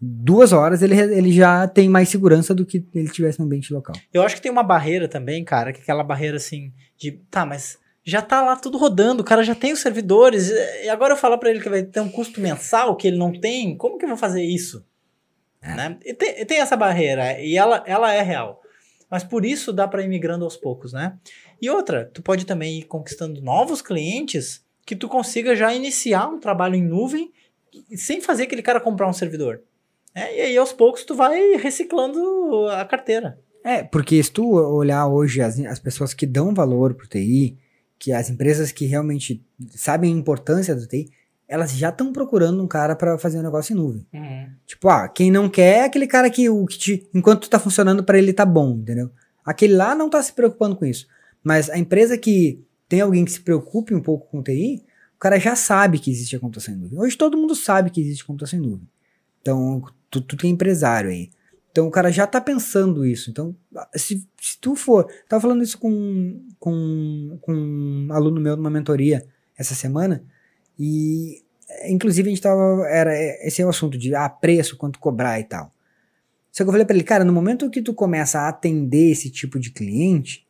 duas 0.00 0.52
horas 0.52 0.82
ele, 0.82 0.98
ele 0.98 1.32
já 1.32 1.66
tem 1.66 1.88
mais 1.88 2.08
segurança 2.08 2.54
do 2.54 2.66
que 2.66 2.84
ele 2.94 3.08
tivesse 3.08 3.38
no 3.38 3.46
ambiente 3.46 3.72
local. 3.72 3.94
Eu 4.12 4.22
acho 4.22 4.36
que 4.36 4.42
tem 4.42 4.52
uma 4.52 4.62
barreira 4.62 5.08
também, 5.08 5.44
cara, 5.44 5.72
que 5.72 5.80
é 5.80 5.82
aquela 5.82 6.04
barreira 6.04 6.36
assim 6.36 6.72
de, 6.96 7.12
tá, 7.30 7.46
mas 7.46 7.78
já 8.04 8.20
tá 8.20 8.42
lá 8.42 8.54
tudo 8.54 8.76
rodando, 8.76 9.22
o 9.22 9.24
cara 9.24 9.42
já 9.42 9.54
tem 9.54 9.72
os 9.72 9.80
servidores, 9.80 10.50
e 10.50 10.88
agora 10.88 11.14
eu 11.14 11.16
falar 11.16 11.38
para 11.38 11.50
ele 11.50 11.60
que 11.60 11.70
vai 11.70 11.82
ter 11.82 12.00
um 12.00 12.10
custo 12.10 12.40
mensal 12.40 12.96
que 12.96 13.08
ele 13.08 13.16
não 13.16 13.32
tem, 13.32 13.76
como 13.76 13.96
que 13.96 14.04
eu 14.04 14.10
vou 14.10 14.18
fazer 14.18 14.42
isso? 14.42 14.84
É. 15.62 15.74
Né? 15.74 15.98
E 16.04 16.12
tem, 16.12 16.40
e 16.40 16.44
tem, 16.44 16.58
essa 16.58 16.76
barreira, 16.76 17.40
e 17.40 17.56
ela, 17.56 17.82
ela 17.86 18.12
é 18.12 18.20
real. 18.20 18.60
Mas 19.10 19.24
por 19.24 19.44
isso 19.44 19.72
dá 19.72 19.88
para 19.88 20.02
ir 20.02 20.08
migrando 20.08 20.44
aos 20.44 20.56
poucos, 20.56 20.92
né? 20.92 21.16
E 21.62 21.70
outra, 21.70 22.10
tu 22.12 22.20
pode 22.20 22.44
também 22.44 22.80
ir 22.80 22.82
conquistando 22.84 23.40
novos 23.40 23.80
clientes 23.80 24.63
que 24.84 24.96
tu 24.96 25.08
consiga 25.08 25.56
já 25.56 25.74
iniciar 25.74 26.28
um 26.28 26.38
trabalho 26.38 26.74
em 26.74 26.82
nuvem 26.82 27.32
sem 27.96 28.20
fazer 28.20 28.44
aquele 28.44 28.62
cara 28.62 28.80
comprar 28.80 29.08
um 29.08 29.12
servidor. 29.12 29.62
É, 30.14 30.36
e 30.36 30.40
aí 30.42 30.56
aos 30.56 30.72
poucos 30.72 31.04
tu 31.04 31.14
vai 31.14 31.56
reciclando 31.56 32.68
a 32.68 32.84
carteira. 32.84 33.38
É, 33.64 33.82
porque 33.82 34.22
se 34.22 34.30
tu 34.30 34.54
olhar 34.54 35.06
hoje 35.06 35.40
as, 35.40 35.58
as 35.60 35.78
pessoas 35.78 36.12
que 36.12 36.26
dão 36.26 36.54
valor 36.54 36.94
pro 36.94 37.08
TI, 37.08 37.56
que 37.98 38.12
as 38.12 38.28
empresas 38.28 38.70
que 38.70 38.84
realmente 38.84 39.42
sabem 39.70 40.12
a 40.12 40.16
importância 40.16 40.74
do 40.74 40.86
TI, 40.86 41.10
elas 41.48 41.72
já 41.72 41.88
estão 41.88 42.12
procurando 42.12 42.62
um 42.62 42.66
cara 42.66 42.94
para 42.94 43.18
fazer 43.18 43.38
um 43.38 43.42
negócio 43.42 43.72
em 43.72 43.76
nuvem. 43.76 44.06
Uhum. 44.12 44.50
Tipo, 44.66 44.88
ah, 44.88 45.08
quem 45.08 45.30
não 45.30 45.48
quer 45.48 45.78
é 45.78 45.84
aquele 45.84 46.06
cara 46.06 46.30
que, 46.30 46.48
o, 46.48 46.66
que 46.66 46.78
te, 46.78 47.08
enquanto 47.14 47.42
tu 47.42 47.50
tá 47.50 47.58
funcionando 47.58 48.04
para 48.04 48.18
ele 48.18 48.32
tá 48.32 48.44
bom, 48.44 48.70
entendeu? 48.72 49.10
Aquele 49.44 49.74
lá 49.74 49.94
não 49.94 50.08
tá 50.08 50.22
se 50.22 50.32
preocupando 50.32 50.76
com 50.76 50.84
isso. 50.84 51.06
Mas 51.42 51.68
a 51.68 51.78
empresa 51.78 52.16
que 52.16 52.62
tem 52.88 53.00
alguém 53.00 53.24
que 53.24 53.32
se 53.32 53.40
preocupe 53.40 53.94
um 53.94 54.00
pouco 54.00 54.28
com 54.28 54.38
o 54.38 54.42
TI, 54.42 54.84
cara 55.24 55.40
já 55.40 55.56
sabe 55.56 55.98
que 55.98 56.10
existe 56.10 56.36
a 56.36 56.38
computação 56.38 56.74
em 56.74 56.76
nuvem. 56.76 57.00
Hoje 57.00 57.16
todo 57.16 57.38
mundo 57.38 57.54
sabe 57.54 57.88
que 57.88 57.98
existe 57.98 58.26
computação 58.26 58.58
em 58.58 58.62
nuvem. 58.62 58.86
Então, 59.40 59.82
tu, 60.10 60.20
tu 60.20 60.36
tem 60.36 60.50
empresário 60.50 61.08
aí. 61.08 61.30
Então 61.72 61.86
o 61.86 61.90
cara 61.90 62.12
já 62.12 62.26
tá 62.26 62.42
pensando 62.42 63.06
isso. 63.06 63.30
Então, 63.30 63.56
se, 63.96 64.28
se 64.38 64.60
tu 64.60 64.76
for. 64.76 65.10
Tava 65.26 65.40
falando 65.40 65.62
isso 65.62 65.78
com, 65.78 66.42
com, 66.60 67.38
com 67.40 67.54
um 67.54 68.08
aluno 68.12 68.38
meu 68.38 68.54
numa 68.54 68.68
mentoria 68.68 69.26
essa 69.56 69.74
semana. 69.74 70.22
E 70.78 71.42
inclusive 71.86 72.28
a 72.28 72.30
gente 72.30 72.42
tava. 72.42 72.86
Era, 72.86 73.14
esse 73.46 73.62
é 73.62 73.66
o 73.66 73.70
assunto 73.70 73.96
de 73.96 74.14
ah, 74.14 74.28
preço, 74.28 74.76
quanto 74.76 74.98
cobrar 74.98 75.40
e 75.40 75.44
tal. 75.44 75.72
Só 76.52 76.62
que 76.62 76.68
eu 76.68 76.72
falei 76.72 76.84
para 76.84 76.94
ele, 76.94 77.02
cara, 77.02 77.24
no 77.24 77.32
momento 77.32 77.70
que 77.70 77.80
tu 77.80 77.94
começa 77.94 78.40
a 78.40 78.48
atender 78.48 79.10
esse 79.10 79.30
tipo 79.30 79.58
de 79.58 79.70
cliente, 79.70 80.43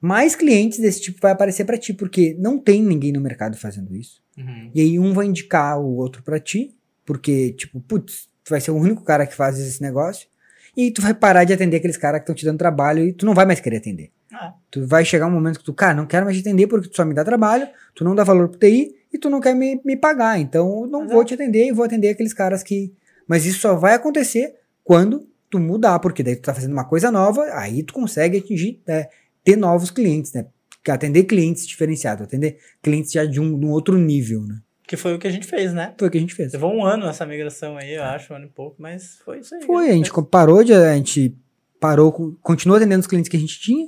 mais 0.00 0.34
clientes 0.36 0.78
desse 0.78 1.00
tipo 1.00 1.20
vai 1.20 1.32
aparecer 1.32 1.64
para 1.64 1.78
ti, 1.78 1.92
porque 1.92 2.36
não 2.38 2.58
tem 2.58 2.82
ninguém 2.82 3.12
no 3.12 3.20
mercado 3.20 3.56
fazendo 3.56 3.94
isso. 3.94 4.20
Uhum. 4.36 4.70
E 4.74 4.80
aí 4.80 4.98
um 4.98 5.12
vai 5.12 5.26
indicar 5.26 5.78
o 5.80 5.96
outro 5.96 6.22
para 6.22 6.38
ti, 6.38 6.74
porque, 7.04 7.52
tipo, 7.52 7.80
putz, 7.80 8.28
tu 8.44 8.50
vai 8.50 8.60
ser 8.60 8.70
o 8.70 8.76
único 8.76 9.02
cara 9.02 9.26
que 9.26 9.34
faz 9.34 9.58
esse 9.58 9.82
negócio. 9.82 10.28
E 10.76 10.90
tu 10.90 11.02
vai 11.02 11.12
parar 11.12 11.44
de 11.44 11.52
atender 11.52 11.78
aqueles 11.78 11.96
caras 11.96 12.20
que 12.20 12.22
estão 12.24 12.34
te 12.34 12.44
dando 12.44 12.58
trabalho 12.58 13.04
e 13.04 13.12
tu 13.12 13.26
não 13.26 13.34
vai 13.34 13.44
mais 13.44 13.58
querer 13.60 13.78
atender. 13.78 14.12
Ah, 14.32 14.54
Tu 14.70 14.86
vai 14.86 15.04
chegar 15.04 15.26
um 15.26 15.30
momento 15.30 15.58
que 15.58 15.64
tu, 15.64 15.72
cara, 15.72 15.94
não 15.94 16.06
quero 16.06 16.24
mais 16.24 16.36
te 16.36 16.40
atender 16.40 16.66
porque 16.66 16.88
tu 16.88 16.96
só 16.96 17.04
me 17.04 17.14
dá 17.14 17.24
trabalho, 17.24 17.66
tu 17.94 18.04
não 18.04 18.14
dá 18.14 18.22
valor 18.22 18.48
pro 18.48 18.58
TI 18.58 18.94
e 19.12 19.18
tu 19.18 19.28
não 19.30 19.40
quer 19.40 19.54
me, 19.54 19.80
me 19.84 19.96
pagar. 19.96 20.38
Então 20.38 20.82
eu 20.82 20.86
não 20.86 21.00
Exato. 21.00 21.14
vou 21.14 21.24
te 21.24 21.34
atender 21.34 21.66
e 21.66 21.72
vou 21.72 21.84
atender 21.84 22.10
aqueles 22.10 22.32
caras 22.32 22.62
que. 22.62 22.92
Mas 23.26 23.44
isso 23.44 23.60
só 23.60 23.74
vai 23.74 23.94
acontecer 23.94 24.54
quando 24.84 25.26
tu 25.50 25.58
mudar, 25.58 25.98
porque 25.98 26.22
daí 26.22 26.36
tu 26.36 26.42
tá 26.42 26.54
fazendo 26.54 26.72
uma 26.72 26.84
coisa 26.84 27.10
nova, 27.10 27.42
aí 27.54 27.82
tu 27.82 27.94
consegue 27.94 28.38
atingir, 28.38 28.80
né, 28.86 29.08
ter 29.44 29.56
novos 29.56 29.90
clientes, 29.90 30.32
né? 30.32 30.46
Atender 30.88 31.24
clientes 31.24 31.66
diferenciados, 31.66 32.24
atender 32.24 32.58
clientes 32.82 33.12
já 33.12 33.24
de 33.26 33.38
um, 33.40 33.58
de 33.58 33.66
um 33.66 33.70
outro 33.70 33.96
nível, 33.98 34.42
né? 34.42 34.58
que 34.86 34.96
foi 34.96 35.12
o 35.14 35.18
que 35.18 35.26
a 35.26 35.30
gente 35.30 35.46
fez, 35.46 35.74
né? 35.74 35.92
Foi 35.98 36.08
o 36.08 36.10
que 36.10 36.16
a 36.16 36.20
gente 36.20 36.34
fez. 36.34 36.50
Levou 36.54 36.72
um 36.74 36.82
ano 36.82 37.04
essa 37.06 37.26
migração 37.26 37.76
aí, 37.76 37.92
eu 37.96 38.02
acho, 38.02 38.32
um 38.32 38.36
ano 38.36 38.46
e 38.46 38.48
pouco, 38.48 38.76
mas 38.80 39.18
foi 39.22 39.40
isso 39.40 39.54
aí. 39.54 39.62
Foi, 39.64 39.90
a 39.90 39.92
gente 39.92 40.10
fez. 40.10 40.26
parou 40.30 40.64
de. 40.64 40.72
A 40.72 40.94
gente 40.96 41.36
parou, 41.78 42.10
continuou 42.40 42.78
atendendo 42.78 43.00
os 43.00 43.06
clientes 43.06 43.28
que 43.28 43.36
a 43.36 43.40
gente 43.40 43.60
tinha, 43.60 43.86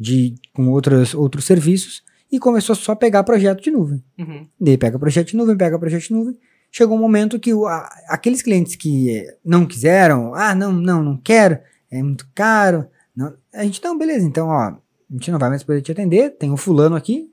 de, 0.00 0.34
com 0.54 0.70
outros, 0.70 1.12
outros 1.14 1.44
serviços, 1.44 2.02
e 2.32 2.38
começou 2.38 2.74
só 2.74 2.92
a 2.92 2.96
pegar 2.96 3.22
projeto 3.22 3.62
de 3.62 3.70
nuvem. 3.70 4.02
Uhum. 4.18 4.46
Daí 4.58 4.78
pega 4.78 4.98
projeto 4.98 5.28
de 5.28 5.36
nuvem, 5.36 5.58
pega 5.58 5.78
projeto 5.78 6.04
de 6.08 6.12
nuvem. 6.14 6.38
Chegou 6.72 6.96
um 6.96 7.00
momento 7.00 7.38
que 7.38 7.52
o- 7.52 7.66
a- 7.66 7.86
aqueles 8.08 8.40
clientes 8.40 8.76
que 8.76 9.22
não 9.44 9.66
quiseram, 9.66 10.34
ah, 10.34 10.54
não, 10.54 10.72
não, 10.72 11.02
não 11.02 11.16
quero, 11.18 11.58
é 11.90 12.02
muito 12.02 12.26
caro. 12.34 12.86
Não, 13.16 13.32
a 13.52 13.64
gente, 13.64 13.82
não, 13.82 13.96
beleza, 13.96 14.26
então, 14.26 14.48
ó, 14.48 14.58
a 14.60 14.78
gente 15.10 15.30
não 15.30 15.38
vai 15.38 15.48
mais 15.50 15.62
poder 15.62 15.80
te 15.82 15.92
atender. 15.92 16.30
Tem 16.30 16.50
um 16.50 16.56
fulano 16.56 16.96
aqui, 16.96 17.30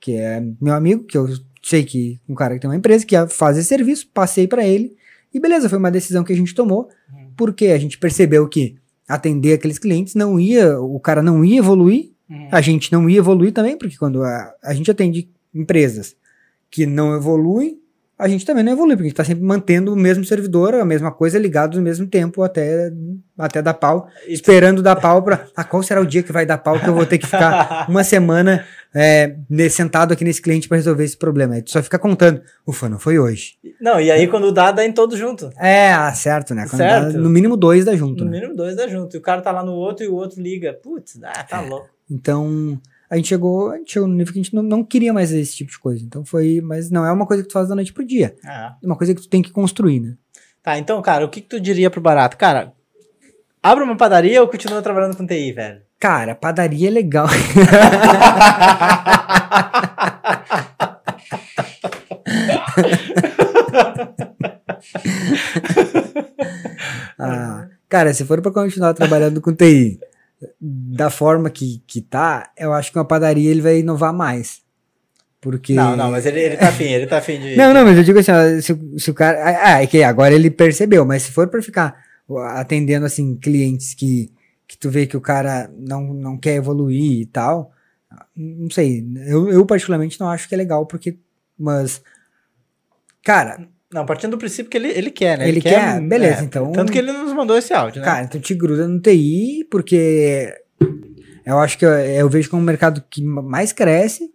que 0.00 0.12
é 0.12 0.42
meu 0.60 0.74
amigo, 0.74 1.04
que 1.04 1.16
eu 1.16 1.26
sei 1.62 1.84
que 1.84 2.20
um 2.28 2.34
cara 2.34 2.54
que 2.54 2.60
tem 2.60 2.68
uma 2.70 2.76
empresa 2.76 3.06
que 3.06 3.14
faz 3.28 3.56
esse 3.56 3.68
serviço, 3.68 4.08
passei 4.12 4.46
para 4.46 4.66
ele. 4.66 4.96
E 5.32 5.40
beleza, 5.40 5.68
foi 5.68 5.78
uma 5.78 5.90
decisão 5.90 6.22
que 6.24 6.32
a 6.32 6.36
gente 6.36 6.54
tomou, 6.54 6.88
Uhum. 7.12 7.30
porque 7.36 7.66
a 7.68 7.78
gente 7.78 7.98
percebeu 7.98 8.46
que 8.48 8.76
atender 9.08 9.54
aqueles 9.54 9.78
clientes 9.78 10.14
não 10.14 10.38
ia, 10.38 10.78
o 10.80 10.98
cara 11.00 11.22
não 11.22 11.44
ia 11.44 11.58
evoluir, 11.58 12.10
Uhum. 12.28 12.48
a 12.50 12.60
gente 12.60 12.90
não 12.92 13.08
ia 13.08 13.18
evoluir 13.18 13.52
também, 13.52 13.76
porque 13.76 13.96
quando 13.96 14.22
a, 14.22 14.54
a 14.62 14.74
gente 14.74 14.90
atende 14.90 15.28
empresas 15.54 16.16
que 16.70 16.84
não 16.86 17.14
evoluem, 17.14 17.78
a 18.22 18.28
gente 18.28 18.46
também 18.46 18.62
não 18.64 18.72
evolui, 18.72 18.94
porque 18.96 19.02
a 19.02 19.08
gente 19.08 19.12
está 19.14 19.24
sempre 19.24 19.44
mantendo 19.44 19.92
o 19.92 19.96
mesmo 19.96 20.24
servidor, 20.24 20.74
a 20.74 20.84
mesma 20.84 21.10
coisa, 21.10 21.38
ligado 21.38 21.76
no 21.76 21.82
mesmo 21.82 22.06
tempo 22.06 22.42
até, 22.42 22.90
até 23.36 23.60
dar 23.60 23.74
pau, 23.74 24.08
E- 24.26 24.32
esperando 24.32 24.82
dar 24.82 24.96
pau 24.96 25.22
para. 25.22 25.46
Ah, 25.56 25.64
qual 25.64 25.82
será 25.82 26.00
o 26.00 26.06
dia 26.06 26.22
que 26.22 26.32
vai 26.32 26.46
dar 26.46 26.58
pau 26.58 26.78
que 26.78 26.86
eu 26.88 26.94
vou 26.94 27.04
ter 27.04 27.18
que 27.18 27.26
ficar 27.26 27.84
uma 27.90 28.04
semana 28.04 28.64
é, 28.94 29.34
sentado 29.70 30.12
aqui 30.12 30.24
nesse 30.24 30.40
cliente 30.40 30.68
para 30.68 30.76
resolver 30.76 31.04
esse 31.04 31.16
problema? 31.16 31.54
Aí 31.54 31.62
tu 31.62 31.70
só 31.70 31.82
fica 31.82 31.98
contando. 31.98 32.40
Ufa, 32.66 32.88
não 32.88 32.98
foi 32.98 33.18
hoje. 33.18 33.54
Não, 33.80 34.00
e 34.00 34.10
aí 34.10 34.28
quando 34.28 34.52
dá, 34.52 34.70
dá 34.72 34.84
em 34.84 34.92
todos 34.92 35.18
junto. 35.18 35.50
É, 35.58 35.92
ah, 35.92 36.12
certo, 36.14 36.54
né? 36.54 36.66
Quando 36.70 36.78
Certo. 36.78 37.12
dá- 37.12 37.18
no 37.18 37.28
mínimo 37.28 37.56
dois 37.56 37.84
dá 37.84 37.96
junto, 37.96 38.24
No 38.24 38.30
né? 38.30 38.38
mínimo 38.38 38.56
dois 38.56 38.76
dá 38.76 38.86
junto. 38.86 39.16
E 39.16 39.18
o 39.18 39.22
cara 39.22 39.42
tá 39.42 39.50
lá 39.50 39.64
no 39.64 39.72
outro 39.72 40.04
e 40.04 40.08
o 40.08 40.14
outro 40.14 40.40
liga. 40.40 40.72
Putz, 40.72 41.18
ah, 41.24 41.42
tá 41.44 41.60
louco. 41.60 41.88
Então, 42.10 42.80
a 43.12 43.16
gente 43.16 43.28
chegou, 43.28 43.70
a 43.70 43.76
gente 43.76 43.92
chegou 43.92 44.08
no 44.08 44.14
nível 44.14 44.32
que 44.32 44.40
a 44.40 44.42
gente 44.42 44.54
não, 44.54 44.62
não 44.62 44.82
queria 44.82 45.12
mais 45.12 45.30
esse 45.30 45.54
tipo 45.54 45.70
de 45.70 45.78
coisa. 45.78 46.02
Então 46.02 46.24
foi, 46.24 46.62
mas 46.62 46.90
não 46.90 47.04
é 47.04 47.12
uma 47.12 47.26
coisa 47.26 47.42
que 47.42 47.48
tu 47.50 47.52
faz 47.52 47.68
da 47.68 47.74
noite 47.74 47.92
pro 47.92 48.06
dia. 48.06 48.34
Ah. 48.42 48.74
É 48.82 48.86
uma 48.86 48.96
coisa 48.96 49.14
que 49.14 49.20
tu 49.20 49.28
tem 49.28 49.42
que 49.42 49.50
construir, 49.50 50.00
né? 50.00 50.14
Tá, 50.62 50.78
então, 50.78 51.02
cara, 51.02 51.22
o 51.22 51.28
que, 51.28 51.42
que 51.42 51.48
tu 51.48 51.60
diria 51.60 51.90
pro 51.90 52.00
barato? 52.00 52.38
Cara, 52.38 52.72
abre 53.62 53.84
uma 53.84 53.98
padaria 53.98 54.40
ou 54.40 54.48
continua 54.48 54.80
trabalhando 54.80 55.14
com 55.14 55.26
TI, 55.26 55.52
velho? 55.52 55.82
Cara, 56.00 56.34
padaria 56.34 56.88
é 56.88 56.90
legal. 56.90 57.26
Ah, 67.24 67.68
cara, 67.88 68.12
se 68.12 68.24
for 68.24 68.42
pra 68.42 68.50
continuar 68.50 68.94
trabalhando 68.94 69.40
com 69.40 69.54
TI 69.54 70.00
da 70.60 71.10
forma 71.10 71.48
que, 71.50 71.82
que 71.86 72.00
tá, 72.00 72.50
eu 72.58 72.72
acho 72.72 72.90
que 72.92 72.98
uma 72.98 73.04
padaria 73.04 73.50
ele 73.50 73.60
vai 73.60 73.78
inovar 73.78 74.12
mais. 74.12 74.60
Porque. 75.40 75.74
Não, 75.74 75.96
não, 75.96 76.10
mas 76.10 76.24
ele, 76.24 76.40
ele 76.40 76.56
tá 76.56 76.68
afim, 76.68 76.84
ele 76.84 77.06
tá 77.06 77.18
afim 77.18 77.40
de. 77.40 77.54
Não, 77.58 77.74
não, 77.74 77.84
mas 77.84 77.96
eu 77.98 78.04
digo 78.04 78.18
assim, 78.20 78.30
ó, 78.30 78.60
se, 78.60 78.72
o- 78.72 78.98
se 78.98 79.10
o 79.10 79.14
cara. 79.14 79.38
Ah, 79.64 79.82
é 79.82 79.86
que 79.86 80.02
agora 80.02 80.32
ele 80.34 80.50
percebeu, 80.50 81.04
mas 81.04 81.24
se 81.24 81.32
for 81.32 81.48
pra 81.48 81.60
ficar 81.60 82.00
atendendo, 82.50 83.04
assim, 83.06 83.34
clientes 83.36 83.92
que, 83.92 84.30
que 84.68 84.78
tu 84.78 84.88
vê 84.88 85.04
que 85.06 85.16
o 85.16 85.20
cara 85.20 85.68
não, 85.76 86.14
não 86.14 86.38
quer 86.38 86.54
evoluir 86.54 87.22
e 87.22 87.26
tal, 87.26 87.72
não 88.36 88.70
sei. 88.70 89.04
Eu, 89.26 89.50
eu 89.50 89.66
particularmente 89.66 90.20
não 90.20 90.28
acho 90.30 90.48
que 90.48 90.54
é 90.54 90.58
legal, 90.58 90.86
porque. 90.86 91.18
Mas. 91.58 92.00
Cara, 93.24 93.66
Não, 93.92 94.06
partindo 94.06 94.30
do 94.32 94.38
princípio 94.38 94.70
que 94.70 94.76
ele, 94.76 94.88
ele 94.88 95.10
quer, 95.10 95.36
né? 95.38 95.48
Ele 95.48 95.60
quer? 95.60 96.00
Beleza, 96.00 96.42
então- 96.44 96.72
Tanto 96.72 96.90
que 96.90 96.98
ele 96.98 97.12
nos 97.12 97.32
mandou 97.32 97.56
esse 97.58 97.72
áudio, 97.74 98.00
né? 98.00 98.06
cara, 98.06 98.24
então 98.24 98.40
te 98.40 98.54
gruda 98.54 98.88
no 98.88 98.98
TI, 99.00 99.66
porque 99.70 100.54
eu 101.44 101.58
acho 101.58 101.76
que 101.76 101.84
eu, 101.84 101.90
eu 101.90 102.28
vejo 102.28 102.48
que 102.48 102.54
é 102.54 102.58
um 102.58 102.62
mercado 102.62 103.04
que 103.10 103.22
mais 103.22 103.72
cresce 103.72 104.30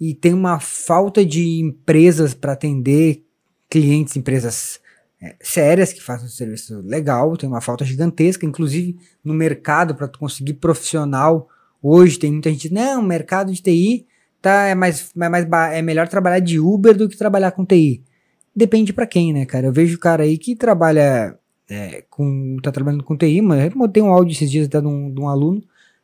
e 0.00 0.14
tem 0.14 0.32
uma 0.32 0.58
falta 0.58 1.24
de 1.24 1.60
empresas 1.60 2.32
para 2.34 2.52
atender 2.52 3.22
clientes, 3.68 4.16
empresas 4.16 4.80
é, 5.22 5.36
sérias 5.40 5.92
que 5.92 6.02
fazem 6.02 6.26
um 6.26 6.30
serviço 6.30 6.80
legal, 6.84 7.36
tem 7.36 7.48
uma 7.48 7.60
falta 7.60 7.84
gigantesca, 7.84 8.46
inclusive 8.46 8.96
no 9.22 9.34
mercado 9.34 9.94
para 9.94 10.08
tu 10.08 10.18
conseguir 10.18 10.54
profissional. 10.54 11.48
Hoje 11.82 12.18
tem 12.18 12.32
muita 12.32 12.50
gente, 12.50 12.72
não, 12.72 13.00
o 13.00 13.04
mercado 13.04 13.52
de 13.52 13.60
TI 13.60 14.06
tá 14.40 14.66
é 14.66 14.74
mais, 14.74 15.10
é 15.16 15.28
mais 15.28 15.46
é 15.72 15.82
melhor 15.82 16.08
trabalhar 16.08 16.40
de 16.40 16.58
Uber 16.58 16.96
do 16.96 17.08
que 17.08 17.16
trabalhar 17.16 17.52
com 17.52 17.64
TI. 17.64 18.02
Depende 18.54 18.92
para 18.92 19.06
quem, 19.06 19.32
né, 19.32 19.46
cara? 19.46 19.66
Eu 19.66 19.72
vejo 19.72 19.98
cara 19.98 20.24
aí 20.24 20.36
que 20.36 20.54
trabalha 20.54 21.38
é, 21.68 22.04
com 22.10 22.56
tá 22.62 22.70
trabalhando 22.70 23.04
com 23.04 23.16
TI, 23.16 23.40
mas 23.40 23.72
eu 23.74 24.04
um 24.04 24.12
áudio 24.12 24.32
esses 24.32 24.50
dias 24.50 24.66
até 24.66 24.80
de 24.80 24.86
um, 24.86 25.12
de 25.12 25.20
um 25.20 25.28
aluno 25.28 25.62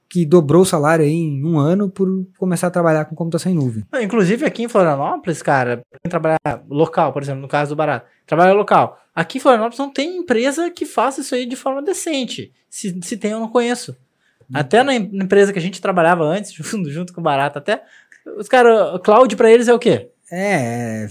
que 0.08 0.24
dobrou 0.24 0.62
o 0.62 0.66
salário 0.66 1.04
aí 1.04 1.12
em 1.12 1.44
um 1.44 1.58
ano 1.58 1.90
por 1.90 2.08
começar 2.38 2.68
a 2.68 2.70
trabalhar 2.70 3.04
com 3.04 3.14
computação 3.14 3.52
em 3.52 3.54
nuvem. 3.54 3.84
Inclusive 4.00 4.46
aqui 4.46 4.62
em 4.62 4.68
Florianópolis, 4.68 5.42
cara, 5.42 5.82
quem 6.02 6.08
trabalhar 6.08 6.38
local, 6.68 7.12
por 7.12 7.22
exemplo, 7.22 7.42
no 7.42 7.48
caso 7.48 7.74
do 7.74 7.76
Barato, 7.76 8.06
trabalha 8.26 8.54
local. 8.54 8.98
Aqui 9.14 9.36
em 9.36 9.40
Florianópolis 9.40 9.78
não 9.78 9.92
tem 9.92 10.16
empresa 10.16 10.70
que 10.70 10.86
faça 10.86 11.20
isso 11.20 11.34
aí 11.34 11.44
de 11.44 11.56
forma 11.56 11.82
decente. 11.82 12.52
Se, 12.70 12.98
se 13.02 13.16
tem, 13.18 13.32
eu 13.32 13.40
não 13.40 13.48
conheço. 13.48 13.94
Até 14.52 14.82
na 14.82 14.92
na 14.98 15.24
empresa 15.24 15.52
que 15.52 15.58
a 15.58 15.62
gente 15.62 15.80
trabalhava 15.80 16.24
antes, 16.24 16.52
junto, 16.56 16.90
junto 16.90 17.12
com 17.12 17.20
o 17.20 17.24
Barato, 17.24 17.58
até 17.58 17.82
os 18.38 18.48
caras, 18.48 18.98
cloud 19.02 19.36
pra 19.36 19.50
eles 19.50 19.68
é 19.68 19.74
o 19.74 19.78
quê? 19.78 20.10
É, 20.30 21.02
é 21.02 21.06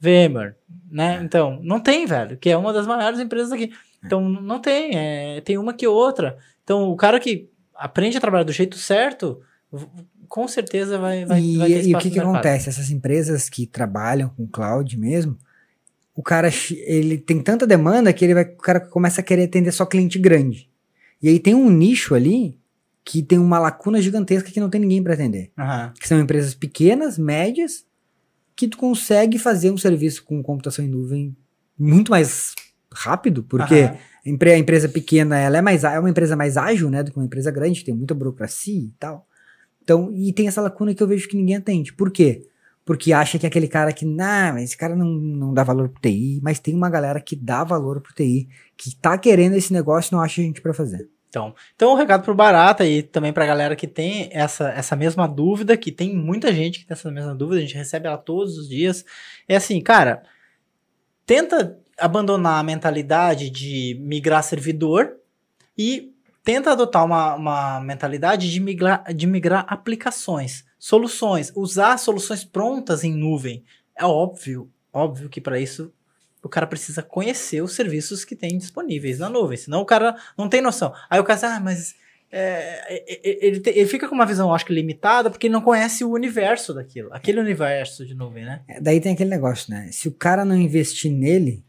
VMware, 0.00 0.54
né? 0.90 1.20
Então, 1.22 1.60
não 1.62 1.80
tem, 1.80 2.06
velho, 2.06 2.36
que 2.36 2.50
é 2.50 2.56
uma 2.56 2.72
das 2.72 2.86
maiores 2.86 3.18
empresas 3.18 3.52
aqui. 3.52 3.72
Então, 4.04 4.28
não 4.28 4.60
tem, 4.60 4.90
é, 4.94 5.40
tem 5.40 5.58
uma 5.58 5.72
que 5.72 5.86
outra. 5.86 6.36
Então, 6.62 6.90
o 6.90 6.96
cara 6.96 7.18
que 7.18 7.48
aprende 7.74 8.16
a 8.16 8.20
trabalhar 8.20 8.44
do 8.44 8.52
jeito 8.52 8.76
certo, 8.76 9.40
com 10.28 10.46
certeza 10.46 10.98
vai, 10.98 11.24
vai, 11.24 11.40
e, 11.40 11.56
vai 11.56 11.70
e 11.70 11.94
o 11.94 11.98
que 11.98 12.10
que 12.10 12.20
acontece? 12.20 12.68
Essas 12.68 12.90
empresas 12.90 13.48
que 13.48 13.66
trabalham 13.66 14.28
com 14.30 14.46
cloud 14.46 14.98
mesmo, 14.98 15.38
o 16.14 16.22
cara 16.22 16.50
ele 16.86 17.18
tem 17.18 17.40
tanta 17.40 17.66
demanda 17.66 18.12
que 18.12 18.24
ele 18.24 18.34
vai, 18.34 18.44
o 18.44 18.56
cara 18.56 18.80
começa 18.80 19.20
a 19.20 19.24
querer 19.24 19.44
atender 19.44 19.72
só 19.72 19.84
cliente 19.84 20.18
grande. 20.18 20.70
E 21.22 21.28
aí 21.28 21.38
tem 21.38 21.54
um 21.54 21.70
nicho 21.70 22.14
ali 22.14 22.58
que 23.04 23.22
tem 23.22 23.38
uma 23.38 23.58
lacuna 23.58 24.02
gigantesca 24.02 24.50
que 24.50 24.60
não 24.60 24.68
tem 24.68 24.80
ninguém 24.80 25.02
para 25.02 25.14
atender. 25.14 25.52
Aham. 25.56 25.92
Que 25.98 26.08
são 26.08 26.20
empresas 26.20 26.54
pequenas, 26.54 27.16
médias, 27.16 27.85
que 28.56 28.66
tu 28.66 28.78
consegue 28.78 29.38
fazer 29.38 29.70
um 29.70 29.76
serviço 29.76 30.24
com 30.24 30.42
computação 30.42 30.84
em 30.84 30.88
nuvem 30.88 31.36
muito 31.78 32.10
mais 32.10 32.54
rápido, 32.92 33.42
porque 33.42 33.74
Aham. 33.74 33.98
a 34.24 34.28
empre- 34.28 34.52
a 34.52 34.58
empresa 34.58 34.88
pequena, 34.88 35.38
ela 35.38 35.58
é 35.58 35.62
mais 35.62 35.84
é 35.84 36.00
uma 36.00 36.08
empresa 36.10 36.34
mais 36.34 36.56
ágil, 36.56 36.88
né, 36.90 37.02
do 37.02 37.10
que 37.12 37.18
uma 37.18 37.26
empresa 37.26 37.50
grande, 37.50 37.84
tem 37.84 37.94
muita 37.94 38.14
burocracia 38.14 38.80
e 38.82 38.92
tal. 38.98 39.26
Então, 39.82 40.10
e 40.14 40.32
tem 40.32 40.48
essa 40.48 40.62
lacuna 40.62 40.94
que 40.94 41.02
eu 41.02 41.06
vejo 41.06 41.28
que 41.28 41.36
ninguém 41.36 41.56
atende. 41.56 41.92
Por 41.92 42.10
quê? 42.10 42.48
Porque 42.84 43.12
acha 43.12 43.38
que 43.38 43.46
aquele 43.46 43.68
cara 43.68 43.92
que, 43.92 44.04
não, 44.06 44.54
mas 44.54 44.64
esse 44.64 44.76
cara 44.76 44.96
não, 44.96 45.06
não 45.06 45.52
dá 45.52 45.62
valor 45.62 45.88
pro 45.88 46.00
TI, 46.00 46.40
mas 46.42 46.58
tem 46.58 46.74
uma 46.74 46.88
galera 46.88 47.20
que 47.20 47.36
dá 47.36 47.62
valor 47.62 48.00
pro 48.00 48.14
TI, 48.14 48.48
que 48.76 48.96
tá 48.96 49.18
querendo 49.18 49.54
esse 49.54 49.72
negócio 49.72 50.10
e 50.10 50.12
não 50.14 50.22
acha 50.22 50.40
gente 50.40 50.60
pra 50.60 50.72
fazer. 50.72 51.08
Então, 51.36 51.54
então 51.74 51.92
um 51.92 51.96
recado 51.96 52.24
pro 52.24 52.34
Barata 52.34 52.86
e 52.86 53.02
também 53.02 53.30
pra 53.30 53.44
galera 53.44 53.76
que 53.76 53.86
tem 53.86 54.30
essa, 54.32 54.70
essa 54.70 54.96
mesma 54.96 55.28
dúvida, 55.28 55.76
que 55.76 55.92
tem 55.92 56.16
muita 56.16 56.50
gente 56.50 56.78
que 56.78 56.86
tem 56.86 56.94
essa 56.94 57.10
mesma 57.10 57.34
dúvida, 57.34 57.58
a 57.58 57.60
gente 57.60 57.76
recebe 57.76 58.06
ela 58.06 58.16
todos 58.16 58.56
os 58.56 58.66
dias. 58.66 59.04
É 59.46 59.56
assim, 59.56 59.78
cara, 59.82 60.22
tenta 61.26 61.78
abandonar 61.98 62.58
a 62.58 62.62
mentalidade 62.62 63.50
de 63.50 63.98
migrar 64.00 64.42
servidor 64.42 65.16
e 65.76 66.10
tenta 66.42 66.72
adotar 66.72 67.04
uma, 67.04 67.34
uma 67.34 67.80
mentalidade 67.80 68.50
de 68.50 68.58
migrar, 68.58 69.04
de 69.12 69.26
migrar 69.26 69.66
aplicações, 69.68 70.64
soluções, 70.78 71.52
usar 71.54 71.98
soluções 71.98 72.44
prontas 72.44 73.04
em 73.04 73.12
nuvem. 73.12 73.62
É 73.94 74.06
óbvio, 74.06 74.70
óbvio 74.90 75.28
que 75.28 75.40
para 75.42 75.60
isso 75.60 75.92
o 76.46 76.48
cara 76.48 76.66
precisa 76.66 77.02
conhecer 77.02 77.62
os 77.62 77.74
serviços 77.74 78.24
que 78.24 78.36
tem 78.36 78.56
disponíveis 78.56 79.18
na 79.18 79.28
nuvem, 79.28 79.56
senão 79.56 79.80
o 79.80 79.86
cara 79.86 80.16
não 80.38 80.48
tem 80.48 80.60
noção. 80.60 80.92
Aí 81.10 81.20
o 81.20 81.24
cara 81.24 81.38
diz, 81.38 81.44
ah, 81.44 81.60
mas 81.60 81.94
é, 82.30 83.02
ele, 83.22 83.62
ele, 83.64 83.86
fica 83.86 84.08
com 84.08 84.14
uma 84.14 84.26
visão, 84.26 84.52
acho 84.52 84.66
que 84.66 84.72
limitada, 84.72 85.30
porque 85.30 85.46
ele 85.46 85.54
não 85.54 85.60
conhece 85.60 86.04
o 86.04 86.10
universo 86.10 86.74
daquilo, 86.74 87.12
aquele 87.12 87.40
universo 87.40 88.04
de 88.04 88.14
nuvem, 88.14 88.44
né? 88.44 88.62
É, 88.68 88.80
daí 88.80 89.00
tem 89.00 89.12
aquele 89.12 89.30
negócio, 89.30 89.72
né? 89.72 89.88
Se 89.92 90.08
o 90.08 90.12
cara 90.12 90.44
não 90.44 90.56
investir 90.56 91.10
nele, 91.10 91.64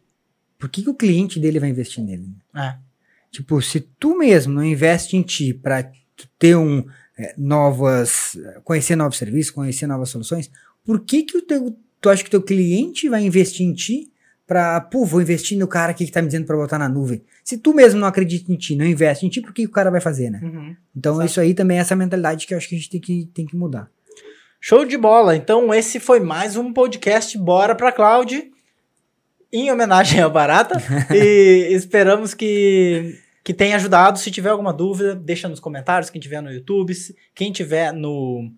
por 0.58 0.70
que, 0.70 0.82
que 0.82 0.90
o 0.90 0.96
cliente 0.96 1.40
dele 1.40 1.60
vai 1.60 1.70
investir 1.70 2.04
nele? 2.04 2.30
É. 2.56 2.76
Tipo, 3.32 3.62
se 3.62 3.80
tu 3.80 4.18
mesmo 4.18 4.54
não 4.54 4.64
investe 4.64 5.16
em 5.16 5.22
ti 5.22 5.54
para 5.54 5.92
ter 6.40 6.56
um 6.56 6.86
é, 7.18 7.34
novas, 7.38 8.38
conhecer 8.64 8.96
novos 8.96 9.18
serviços, 9.18 9.52
conhecer 9.52 9.86
novas 9.86 10.10
soluções, 10.10 10.50
por 10.84 11.02
que 11.02 11.24
que 11.24 11.38
o 11.38 11.42
teu, 11.42 11.78
tu 12.02 12.10
acha 12.10 12.24
que 12.24 12.30
o 12.30 12.32
teu 12.32 12.42
cliente 12.42 13.08
vai 13.10 13.24
investir 13.24 13.66
em 13.66 13.74
ti 13.74 14.12
para, 14.48 14.80
pô, 14.80 15.04
vou 15.04 15.22
investir 15.22 15.58
no 15.58 15.68
cara 15.68 15.92
aqui 15.92 16.06
que 16.06 16.12
tá 16.12 16.22
me 16.22 16.28
dizendo 16.28 16.46
para 16.46 16.56
botar 16.56 16.80
na 16.80 16.88
nuvem. 16.88 17.22
Se 17.44 17.58
tu 17.58 17.74
mesmo 17.74 18.00
não 18.00 18.08
acredita 18.08 18.52
em 18.52 18.56
ti, 18.56 18.78
não 18.78 18.86
investe 18.86 19.26
em 19.26 19.30
ti, 19.30 19.42
por 19.42 19.54
que 19.54 19.66
o 19.66 19.72
cara 19.72 19.92
vai 19.92 20.00
fazer, 20.00 20.30
né? 20.30 20.40
Uhum. 20.42 20.76
Então 20.96 21.22
isso 21.24 21.42
aí 21.42 21.54
também 21.54 21.78
é 21.78 21.82
essa 21.82 21.96
mentalidade 21.96 22.48
que 22.48 22.54
eu 22.54 22.58
acho 22.58 22.70
que 22.70 22.76
a 22.76 22.78
gente 22.78 22.90
tem 22.90 23.02
que, 23.02 23.30
tem 23.34 23.46
que 23.46 23.58
mudar. 23.58 23.92
Show 24.62 24.86
de 24.86 24.98
bola. 24.98 25.36
Então 25.36 25.74
esse 25.74 26.00
foi 26.00 26.22
mais 26.22 26.56
um 26.56 26.72
podcast 26.72 27.38
Bora 27.38 27.76
pra 27.76 27.92
Cloud 27.92 28.52
em 29.52 29.72
homenagem 29.72 30.22
ao 30.22 30.32
Barata 30.32 30.82
e 31.14 31.68
esperamos 31.72 32.34
que 32.34 33.20
que 33.44 33.54
tenha 33.54 33.78
ajudado. 33.78 34.20
Se 34.20 34.30
tiver 34.30 34.50
alguma 34.50 34.74
dúvida, 34.74 35.16
deixa 35.16 35.48
nos 35.48 35.62
comentários. 35.62 36.10
Quem 36.10 36.20
tiver 36.20 36.42
no 36.42 36.52
YouTube, 36.52 36.94
quem 37.34 37.50
tiver 37.50 37.94
no 37.94 38.52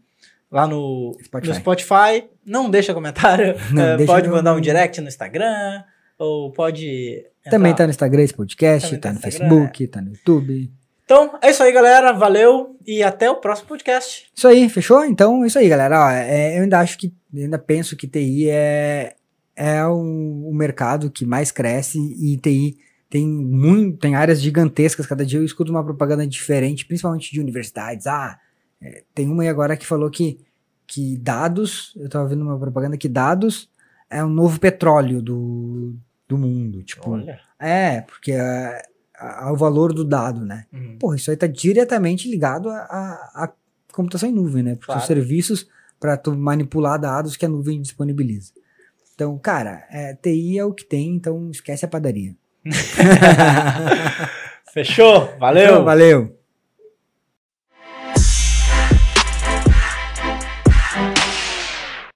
lá 0.52 0.68
no 0.68 1.16
Spotify, 1.24 1.50
no 1.50 1.56
Spotify 1.56 2.30
não 2.46 2.70
deixa 2.70 2.94
comentário. 2.94 3.56
Não, 3.72 3.84
é, 3.84 3.98
deixa 3.98 4.12
pode 4.12 4.28
no... 4.28 4.36
mandar 4.36 4.56
um 4.56 4.62
direct 4.62 5.00
no 5.02 5.08
Instagram 5.08 5.84
ou 6.18 6.52
pode 6.52 7.26
entrar. 7.40 7.52
também 7.52 7.74
tá 7.76 7.86
no 7.86 7.92
Instagram 7.92 8.24
esse 8.24 8.34
podcast, 8.34 8.98
tá, 8.98 9.10
tá 9.10 9.14
no 9.14 9.20
Facebook, 9.20 9.84
é. 9.84 9.88
tá 9.88 10.02
no 10.02 10.10
YouTube. 10.10 10.72
Então, 11.06 11.40
é 11.42 11.50
isso 11.50 11.64
aí, 11.64 11.72
galera. 11.72 12.12
Valeu 12.12 12.78
e 12.86 13.02
até 13.02 13.32
o 13.32 13.38
próximo 13.38 13.70
podcast. 13.70 14.28
Isso 14.36 14.48
aí, 14.48 14.70
fechou? 14.70 15.04
Então, 15.04 15.44
é 15.44 15.48
isso 15.48 15.58
aí, 15.58 15.68
galera. 15.68 16.06
Ó, 16.06 16.10
é, 16.12 16.58
eu 16.58 16.64
ainda 16.64 16.80
acho 16.80 17.00
que, 17.00 17.12
ainda 17.34 17.58
penso 17.58 17.96
que 17.96 18.08
TI 18.08 18.48
é, 18.50 19.16
é 19.56 19.84
o, 19.88 20.50
o 20.50 20.54
mercado 20.54 21.10
que 21.10 21.26
mais 21.26 21.52
cresce 21.52 21.98
e 21.98 22.38
TI 22.38 22.78
tem 23.10 23.28
muito, 23.28 23.98
tem 23.98 24.14
áreas 24.14 24.40
gigantescas. 24.40 25.08
Cada 25.08 25.26
dia 25.26 25.40
eu 25.40 25.44
escuto 25.44 25.72
uma 25.72 25.84
propaganda 25.84 26.28
diferente, 26.28 26.86
principalmente 26.86 27.32
de 27.32 27.40
universidades. 27.40 28.06
Ah, 28.06 28.38
é, 28.82 29.04
tem 29.14 29.30
uma 29.30 29.44
aí 29.44 29.50
agora 29.50 29.78
que 29.78 29.86
falou 29.86 30.10
que, 30.10 30.40
que 30.88 31.18
dados, 31.18 31.94
eu 31.98 32.10
tava 32.10 32.28
vendo 32.28 32.42
uma 32.42 32.58
propaganda 32.58 32.98
que 32.98 33.10
dados 33.10 33.70
é 34.10 34.24
um 34.24 34.30
novo 34.30 34.60
petróleo 34.60 35.22
do, 35.22 35.94
do 36.28 36.38
mundo. 36.38 36.82
Tipo, 36.84 37.12
Olha. 37.12 37.40
é, 37.60 38.02
porque 38.02 38.32
é, 38.32 38.82
ao 39.20 39.56
valor 39.56 39.94
do 39.94 40.06
dado, 40.06 40.46
né? 40.46 40.66
Uhum. 40.72 40.98
Porra, 41.00 41.16
isso 41.18 41.30
aí 41.30 41.38
tá 41.38 41.48
diretamente 41.48 42.30
ligado 42.30 42.70
à 42.70 43.52
computação 43.92 44.30
em 44.30 44.34
nuvem, 44.34 44.64
né? 44.64 44.76
Porque 44.76 44.86
Claro. 44.88 45.02
são 45.02 45.08
serviços 45.08 45.68
para 46.00 46.16
tu 46.16 46.36
manipular 46.36 47.00
dados 47.00 47.36
que 47.36 47.46
a 47.46 47.50
nuvem 47.50 47.82
disponibiliza. 47.82 48.54
Então, 49.14 49.38
cara, 49.38 49.86
é, 49.92 50.14
TI 50.14 50.58
é 50.58 50.64
o 50.64 50.74
que 50.74 50.86
tem, 50.86 51.16
então 51.16 51.52
esquece 51.52 51.84
a 51.84 51.90
padaria. 51.90 52.34
Fechou? 54.74 55.36
Valeu. 55.38 55.66
Então, 55.66 55.84
valeu. 55.84 56.39